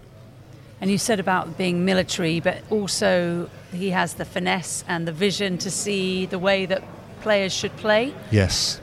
And 0.80 0.92
you 0.92 0.98
said 0.98 1.20
about 1.20 1.58
being 1.58 1.86
military, 1.86 2.40
but 2.40 2.62
also 2.70 3.50
he 3.74 3.90
has 3.90 4.14
the 4.14 4.26
finesse 4.26 4.84
and 4.88 5.08
the 5.08 5.12
vision 5.12 5.58
to 5.60 5.72
see 5.72 6.28
the 6.28 6.40
way 6.40 6.66
that 6.68 6.84
players 7.22 7.52
should 7.52 7.76
play. 7.78 8.14
Yes. 8.32 8.80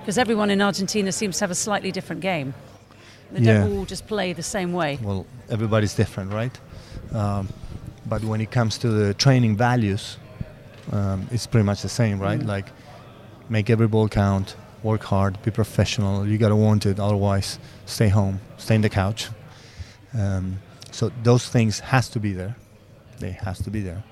Because 0.00 0.18
everyone 0.18 0.50
in 0.50 0.60
Argentina 0.60 1.10
seems 1.10 1.38
to 1.38 1.44
have 1.44 1.50
a 1.50 1.54
slightly 1.54 1.90
different 1.90 2.22
game. 2.22 2.54
They 3.32 3.40
yeah. 3.40 3.60
don't 3.60 3.78
all 3.78 3.84
just 3.84 4.06
play 4.06 4.32
the 4.34 4.42
same 4.42 4.72
way. 4.72 4.98
Well, 5.02 5.26
everybody's 5.50 5.94
different, 5.94 6.32
right? 6.32 6.58
Um, 7.12 7.48
but 8.06 8.22
when 8.24 8.40
it 8.40 8.50
comes 8.50 8.78
to 8.78 8.88
the 8.88 9.14
training 9.14 9.56
values, 9.56 10.18
um, 10.92 11.26
it's 11.30 11.46
pretty 11.46 11.64
much 11.64 11.82
the 11.82 11.88
same, 11.88 12.18
right? 12.20 12.40
Mm. 12.40 12.46
Like 12.46 12.66
make 13.48 13.70
every 13.70 13.88
ball 13.88 14.08
count, 14.08 14.56
work 14.82 15.04
hard, 15.04 15.42
be 15.42 15.50
professional. 15.50 16.26
You 16.26 16.38
gotta 16.38 16.56
want 16.56 16.86
it, 16.86 16.98
otherwise, 17.00 17.58
stay 17.86 18.08
home, 18.08 18.40
stay 18.56 18.74
in 18.74 18.82
the 18.82 18.88
couch. 18.88 19.28
Um, 20.14 20.60
so 20.90 21.10
those 21.22 21.48
things 21.48 21.80
has 21.80 22.08
to 22.10 22.20
be 22.20 22.32
there. 22.32 22.56
They 23.18 23.32
has 23.32 23.58
to 23.62 23.70
be 23.70 23.80
there. 23.80 24.02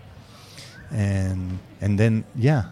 And 0.90 1.58
and 1.80 1.98
then 1.98 2.24
yeah, 2.34 2.64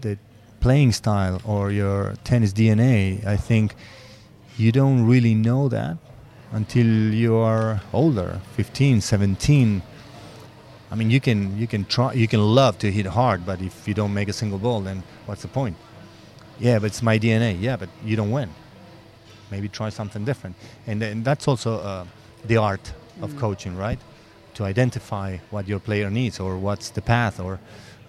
the 0.00 0.18
playing 0.60 0.92
style 0.92 1.40
or 1.44 1.70
your 1.70 2.14
tennis 2.24 2.52
DNA. 2.52 3.24
I 3.26 3.36
think 3.36 3.74
you 4.56 4.70
don't 4.70 5.06
really 5.06 5.34
know 5.34 5.68
that 5.68 5.96
until 6.52 6.86
you 6.86 7.36
are 7.36 7.80
older, 7.92 8.40
15, 8.56 9.00
17. 9.00 9.82
I 10.92 10.94
mean, 10.94 11.10
you 11.10 11.20
can 11.20 11.58
you 11.58 11.66
can 11.66 11.86
try, 11.86 12.12
you 12.12 12.28
can 12.28 12.42
love 12.54 12.78
to 12.80 12.92
hit 12.92 13.06
hard, 13.06 13.46
but 13.46 13.62
if 13.62 13.88
you 13.88 13.94
don't 13.94 14.12
make 14.12 14.28
a 14.28 14.32
single 14.34 14.58
ball, 14.58 14.82
then 14.82 15.02
what's 15.24 15.40
the 15.40 15.48
point? 15.48 15.74
Yeah, 16.60 16.78
but 16.80 16.86
it's 16.86 17.02
my 17.02 17.18
DNA. 17.18 17.58
Yeah, 17.58 17.78
but 17.78 17.88
you 18.04 18.14
don't 18.14 18.30
win. 18.30 18.50
Maybe 19.50 19.68
try 19.68 19.88
something 19.88 20.26
different. 20.26 20.54
And, 20.86 21.02
and 21.02 21.24
that's 21.24 21.48
also 21.48 21.78
uh, 21.78 22.04
the 22.44 22.58
art 22.58 22.92
of 23.22 23.30
mm. 23.30 23.38
coaching, 23.38 23.74
right? 23.74 23.98
To 24.54 24.64
identify 24.64 25.38
what 25.50 25.66
your 25.66 25.80
player 25.80 26.10
needs 26.10 26.38
or 26.38 26.58
what's 26.58 26.90
the 26.90 27.00
path 27.00 27.40
or 27.40 27.58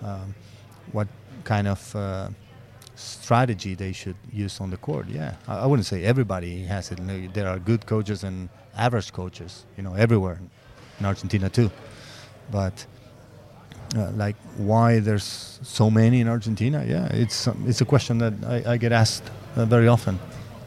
um, 0.03 0.35
what 0.91 1.07
kind 1.45 1.69
of 1.69 1.95
uh, 1.95 2.29
strategy 2.95 3.75
they 3.75 3.93
should 3.93 4.17
use 4.31 4.59
on 4.59 4.69
the 4.69 4.77
court. 4.77 5.07
Yeah, 5.07 5.35
I, 5.47 5.59
I, 5.59 5.65
wouldn't 5.67 5.85
say 5.85 6.03
everybody 6.03 6.63
has 6.63 6.91
it. 6.91 6.99
There 7.33 7.47
are 7.47 7.59
good 7.59 7.85
coaches 7.85 8.25
and 8.25 8.49
average 8.75 9.13
coaches, 9.13 9.65
you 9.77 9.83
know, 9.83 9.93
everywhere 9.93 10.37
in 10.99 11.05
Argentina 11.05 11.49
too. 11.49 11.71
But 12.51 12.85
uh, 13.95 14.11
like 14.11 14.35
why 14.57 14.99
there's 14.99 15.59
so 15.63 15.89
many 15.89 16.21
in 16.21 16.27
Argentina. 16.27 16.83
Yeah, 16.87 17.07
it's 17.07 17.47
um, 17.47 17.63
it's 17.67 17.81
a 17.81 17.85
question 17.85 18.17
that 18.19 18.33
I, 18.45 18.73
I 18.73 18.77
get 18.77 18.91
asked 18.91 19.23
uh, 19.55 19.65
very 19.65 19.87
often. 19.87 20.19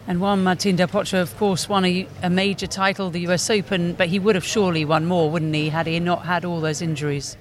And 0.09 0.21
Juan 0.21 0.45
Martin 0.45 0.77
Del 0.77 0.87
Potro, 0.87 1.21
of 1.21 1.37
course, 1.37 1.69
won 1.69 1.85
a, 1.85 2.07
a, 2.23 2.31
major 2.31 2.69
title, 2.69 3.11
the 3.11 3.27
US 3.27 3.51
Open, 3.51 3.95
but 3.95 4.07
he 4.07 4.21
would 4.21 4.37
have 4.37 4.45
surely 4.45 4.85
won 4.85 5.05
more, 5.05 5.29
wouldn't 5.29 5.53
he, 5.53 5.69
had 5.71 5.89
he 5.89 5.99
not 5.99 6.25
had 6.25 6.45
all 6.45 6.61
those 6.61 6.81
injuries? 6.81 7.37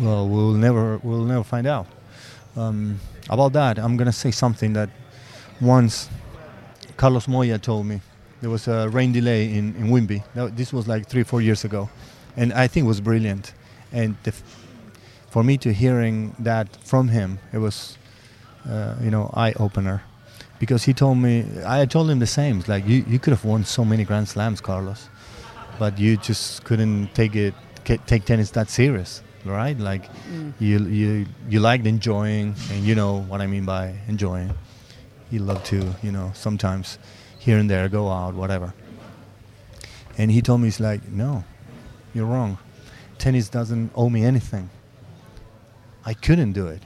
Well, 0.00 0.26
we'll 0.26 0.54
never 0.54 0.98
we'll 1.02 1.24
never 1.24 1.44
find 1.44 1.66
out. 1.66 1.86
Um, 2.56 2.98
about 3.28 3.52
that, 3.52 3.78
I'm 3.78 3.96
gonna 3.98 4.12
say 4.12 4.30
something 4.30 4.72
that 4.72 4.88
once 5.60 6.08
Carlos 6.96 7.28
Moya 7.28 7.58
told 7.58 7.86
me. 7.86 8.00
There 8.40 8.50
was 8.50 8.68
a 8.68 8.88
rain 8.88 9.12
delay 9.12 9.52
in 9.52 9.74
in 9.76 9.88
Wimby. 9.88 10.22
This 10.56 10.72
was 10.72 10.86
like 10.86 11.08
three 11.08 11.24
four 11.24 11.42
years 11.42 11.64
ago, 11.64 11.90
and 12.36 12.52
I 12.52 12.68
think 12.68 12.84
it 12.84 12.88
was 12.88 13.00
brilliant. 13.00 13.52
And 13.92 14.16
for 15.30 15.42
me 15.42 15.56
to 15.58 15.72
hearing 15.72 16.34
that 16.38 16.76
from 16.76 17.08
him, 17.08 17.38
it 17.52 17.58
was 17.58 17.96
uh, 18.68 18.96
you 19.00 19.10
know 19.10 19.30
eye 19.34 19.54
opener 19.58 20.02
because 20.58 20.84
he 20.84 20.92
told 20.92 21.18
me 21.18 21.46
I 21.64 21.86
told 21.86 22.10
him 22.10 22.18
the 22.18 22.26
same. 22.26 22.58
It's 22.60 22.68
like 22.68 22.86
you, 22.86 23.04
you 23.08 23.18
could 23.18 23.32
have 23.32 23.44
won 23.44 23.64
so 23.64 23.84
many 23.84 24.04
Grand 24.04 24.28
Slams, 24.28 24.60
Carlos, 24.60 25.08
but 25.78 25.98
you 25.98 26.16
just 26.16 26.64
couldn't 26.64 27.14
take 27.14 27.36
it 27.36 27.54
take 27.84 28.24
tennis 28.24 28.50
that 28.50 28.68
serious, 28.68 29.22
right? 29.44 29.78
Like 29.78 30.10
mm. 30.30 30.52
you 30.58 30.78
you 30.86 31.26
you 31.48 31.60
liked 31.60 31.86
enjoying, 31.86 32.54
and 32.70 32.84
you 32.84 32.94
know 32.94 33.22
what 33.22 33.40
I 33.40 33.46
mean 33.46 33.64
by 33.64 33.94
enjoying. 34.08 34.52
You 35.30 35.40
love 35.40 35.62
to 35.64 35.94
you 36.02 36.12
know 36.12 36.32
sometimes 36.34 36.98
here 37.38 37.58
and 37.58 37.70
there 37.70 37.88
go 37.88 38.10
out 38.10 38.34
whatever. 38.34 38.74
And 40.16 40.30
he 40.32 40.42
told 40.42 40.60
me 40.60 40.66
he's 40.66 40.80
like 40.80 41.08
no, 41.08 41.44
you're 42.14 42.26
wrong. 42.26 42.58
Tennis 43.18 43.48
doesn't 43.48 43.90
owe 43.94 44.08
me 44.08 44.24
anything. 44.24 44.70
I 46.04 46.14
couldn't 46.14 46.52
do 46.52 46.68
it. 46.68 46.82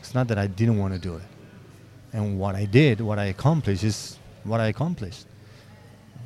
It's 0.00 0.14
not 0.14 0.28
that 0.28 0.38
I 0.38 0.46
didn't 0.46 0.78
want 0.78 0.94
to 0.94 1.00
do 1.00 1.16
it 1.16 1.22
and 2.12 2.38
what 2.38 2.54
I 2.54 2.64
did, 2.64 3.00
what 3.00 3.18
I 3.18 3.26
accomplished, 3.26 3.84
is 3.84 4.18
what 4.44 4.60
I 4.60 4.68
accomplished. 4.68 5.26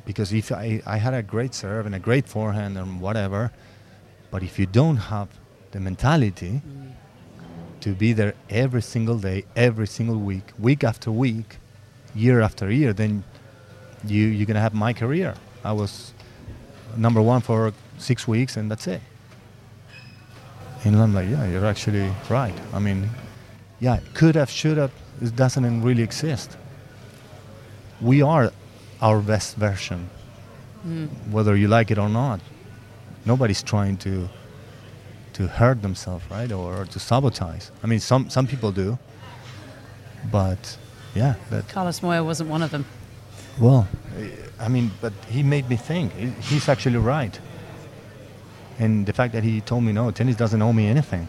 Because 0.05 0.33
if 0.33 0.51
I, 0.51 0.81
I 0.85 0.97
had 0.97 1.13
a 1.13 1.23
great 1.23 1.53
serve 1.53 1.85
and 1.85 1.95
a 1.95 1.99
great 1.99 2.27
forehand 2.27 2.77
and 2.77 2.99
whatever, 2.99 3.51
but 4.31 4.43
if 4.43 4.59
you 4.59 4.65
don't 4.65 4.97
have 4.97 5.29
the 5.71 5.79
mentality 5.79 6.61
to 7.81 7.93
be 7.93 8.13
there 8.13 8.33
every 8.49 8.81
single 8.81 9.17
day, 9.17 9.45
every 9.55 9.87
single 9.87 10.17
week, 10.17 10.51
week 10.59 10.83
after 10.83 11.11
week, 11.11 11.57
year 12.15 12.41
after 12.41 12.71
year, 12.71 12.93
then 12.93 13.23
you 14.05 14.25
you're 14.25 14.45
gonna 14.45 14.59
have 14.59 14.73
my 14.73 14.93
career. 14.93 15.35
I 15.63 15.71
was 15.71 16.13
number 16.97 17.21
one 17.21 17.41
for 17.41 17.73
six 17.97 18.27
weeks, 18.27 18.57
and 18.57 18.69
that's 18.69 18.87
it. 18.87 19.01
And 20.83 20.95
I'm 20.95 21.13
like, 21.13 21.29
yeah, 21.29 21.47
you're 21.47 21.65
actually 21.65 22.11
right. 22.29 22.53
I 22.73 22.79
mean, 22.79 23.09
yeah, 23.79 23.99
could 24.13 24.35
have, 24.35 24.49
should 24.49 24.77
have, 24.77 24.91
it 25.21 25.35
doesn't 25.35 25.81
really 25.81 26.03
exist. 26.03 26.57
We 28.01 28.21
are 28.21 28.51
our 29.01 29.19
best 29.21 29.55
version, 29.55 30.09
mm. 30.85 31.07
whether 31.29 31.55
you 31.55 31.67
like 31.67 31.91
it 31.91 31.97
or 31.97 32.09
not. 32.09 32.39
Nobody's 33.25 33.63
trying 33.63 33.97
to 33.97 34.29
to 35.33 35.47
hurt 35.47 35.81
themselves, 35.81 36.23
right, 36.29 36.51
or, 36.51 36.81
or, 36.81 36.85
to 36.85 36.99
sabotage. 36.99 37.69
I 37.83 37.87
mean, 37.87 37.99
some 37.99 38.29
some 38.29 38.45
people 38.45 38.71
do, 38.71 38.97
but 40.31 40.77
yeah. 41.15 41.35
That 41.49 41.67
Carlos 41.69 42.01
Moya 42.03 42.23
wasn't 42.23 42.49
one 42.49 42.61
of 42.61 42.71
them. 42.71 42.85
Well, 43.59 43.87
I 44.59 44.67
mean, 44.67 44.91
but 45.01 45.13
he 45.29 45.43
made 45.43 45.69
me 45.69 45.75
think. 45.75 46.13
He's 46.41 46.69
actually 46.69 46.97
right. 46.97 47.39
And 48.79 49.05
the 49.05 49.13
fact 49.13 49.33
that 49.33 49.43
he 49.43 49.61
told 49.61 49.83
me, 49.83 49.91
no, 49.91 50.11
tennis 50.11 50.35
doesn't 50.35 50.61
owe 50.61 50.73
me 50.73 50.87
anything, 50.87 51.27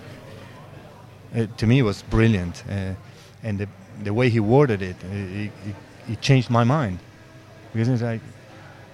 it, 1.35 1.57
to 1.59 1.67
me 1.67 1.83
was 1.83 2.03
brilliant. 2.03 2.65
Uh, 2.69 2.95
and 3.43 3.59
the, 3.59 3.69
the 4.03 4.15
way 4.15 4.31
he 4.31 4.41
worded 4.41 4.83
it, 4.83 4.97
it, 5.05 5.51
it, 5.67 5.75
it 6.09 6.21
changed 6.21 6.51
my 6.51 6.65
mind. 6.65 6.99
Because 7.73 7.89
it's 7.89 8.03
like, 8.03 8.21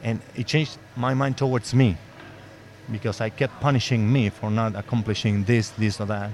and 0.02 0.20
it 0.34 0.46
changed 0.46 0.78
my 0.96 1.14
mind 1.14 1.36
towards 1.36 1.74
me 1.74 1.96
because 2.90 3.20
I 3.20 3.28
kept 3.28 3.60
punishing 3.60 4.10
me 4.12 4.30
for 4.30 4.50
not 4.50 4.74
accomplishing 4.74 5.44
this, 5.44 5.70
this, 5.70 6.00
or 6.00 6.06
that, 6.06 6.30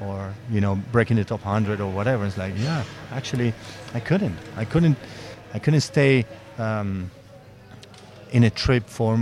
or 0.00 0.32
you 0.50 0.60
know, 0.60 0.76
breaking 0.92 1.16
the 1.16 1.24
top 1.24 1.40
hundred 1.40 1.80
or 1.80 1.90
whatever. 1.90 2.26
It's 2.26 2.36
like, 2.36 2.54
yeah, 2.56 2.84
actually, 3.12 3.52
I 3.94 4.00
couldn't. 4.00 4.36
I 4.56 4.64
couldn't. 4.64 4.96
I 5.54 5.58
couldn't 5.58 5.80
stay 5.80 6.26
um, 6.58 7.10
in 8.30 8.44
a 8.44 8.50
trip 8.50 8.86
for 8.86 9.18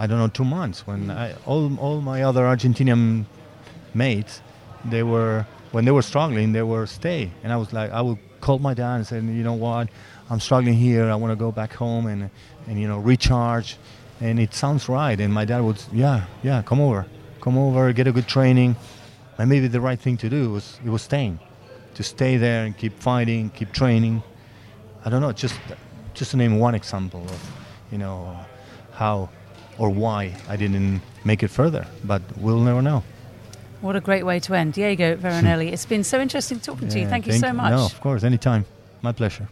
I 0.00 0.06
don't 0.06 0.18
know 0.18 0.28
two 0.28 0.44
months 0.44 0.86
when 0.86 1.10
I, 1.10 1.34
all 1.44 1.76
all 1.78 2.00
my 2.00 2.22
other 2.22 2.44
Argentinian 2.44 3.26
mates, 3.92 4.40
they 4.82 5.02
were 5.02 5.44
when 5.72 5.84
they 5.84 5.90
were 5.90 6.06
struggling, 6.12 6.52
they 6.52 6.62
were 6.62 6.86
stay. 6.86 7.30
And 7.42 7.52
I 7.52 7.56
was 7.58 7.70
like, 7.74 7.90
I 7.92 8.00
would 8.00 8.18
call 8.40 8.58
my 8.58 8.72
dad 8.72 8.94
and 8.96 9.06
say, 9.06 9.16
you 9.16 9.44
know 9.44 9.58
what, 9.68 9.88
I'm 10.30 10.40
struggling 10.40 10.72
here. 10.72 11.10
I 11.10 11.16
want 11.16 11.32
to 11.32 11.36
go 11.36 11.52
back 11.52 11.74
home 11.74 12.06
and, 12.06 12.30
and 12.66 12.80
you 12.80 12.88
know, 12.88 12.98
recharge. 12.98 13.76
And 14.22 14.40
it 14.40 14.54
sounds 14.54 14.88
right. 14.88 15.20
And 15.20 15.34
my 15.34 15.44
dad 15.44 15.60
would, 15.60 15.82
yeah, 15.92 16.24
yeah, 16.42 16.62
come 16.62 16.80
over, 16.80 17.04
come 17.42 17.58
over, 17.58 17.92
get 17.92 18.06
a 18.06 18.12
good 18.12 18.26
training. 18.26 18.76
And 19.36 19.50
maybe 19.50 19.68
the 19.68 19.82
right 19.82 20.00
thing 20.00 20.16
to 20.18 20.30
do 20.30 20.52
was 20.52 20.80
it 20.82 20.88
was 20.88 21.02
staying, 21.02 21.38
to 21.96 22.02
stay 22.02 22.38
there 22.38 22.64
and 22.64 22.74
keep 22.74 22.98
fighting, 22.98 23.50
keep 23.50 23.72
training. 23.72 24.22
I 25.04 25.10
don't 25.10 25.20
know, 25.20 25.32
just 25.32 25.58
just 26.14 26.30
to 26.30 26.38
name 26.38 26.58
one 26.58 26.74
example 26.74 27.22
of, 27.24 27.40
you 27.92 27.98
know, 27.98 28.34
how 28.92 29.28
or 29.78 29.90
why 29.90 30.34
I 30.48 30.56
didn't 30.56 31.00
make 31.24 31.42
it 31.42 31.48
further. 31.48 31.86
But 32.04 32.22
we'll 32.36 32.60
never 32.60 32.82
know. 32.82 33.02
What 33.80 33.96
a 33.96 34.00
great 34.00 34.24
way 34.24 34.40
to 34.40 34.54
end. 34.54 34.74
Diego 34.74 35.16
Veronelli, 35.16 35.72
it's 35.72 35.86
been 35.86 36.04
so 36.04 36.20
interesting 36.20 36.60
talking 36.60 36.88
to 36.88 37.00
you. 37.00 37.06
Thank 37.06 37.26
you 37.26 37.32
so 37.32 37.52
much. 37.52 37.70
No, 37.70 37.84
of 37.84 38.00
course, 38.00 38.24
anytime. 38.24 38.66
My 39.02 39.12
pleasure. 39.12 39.48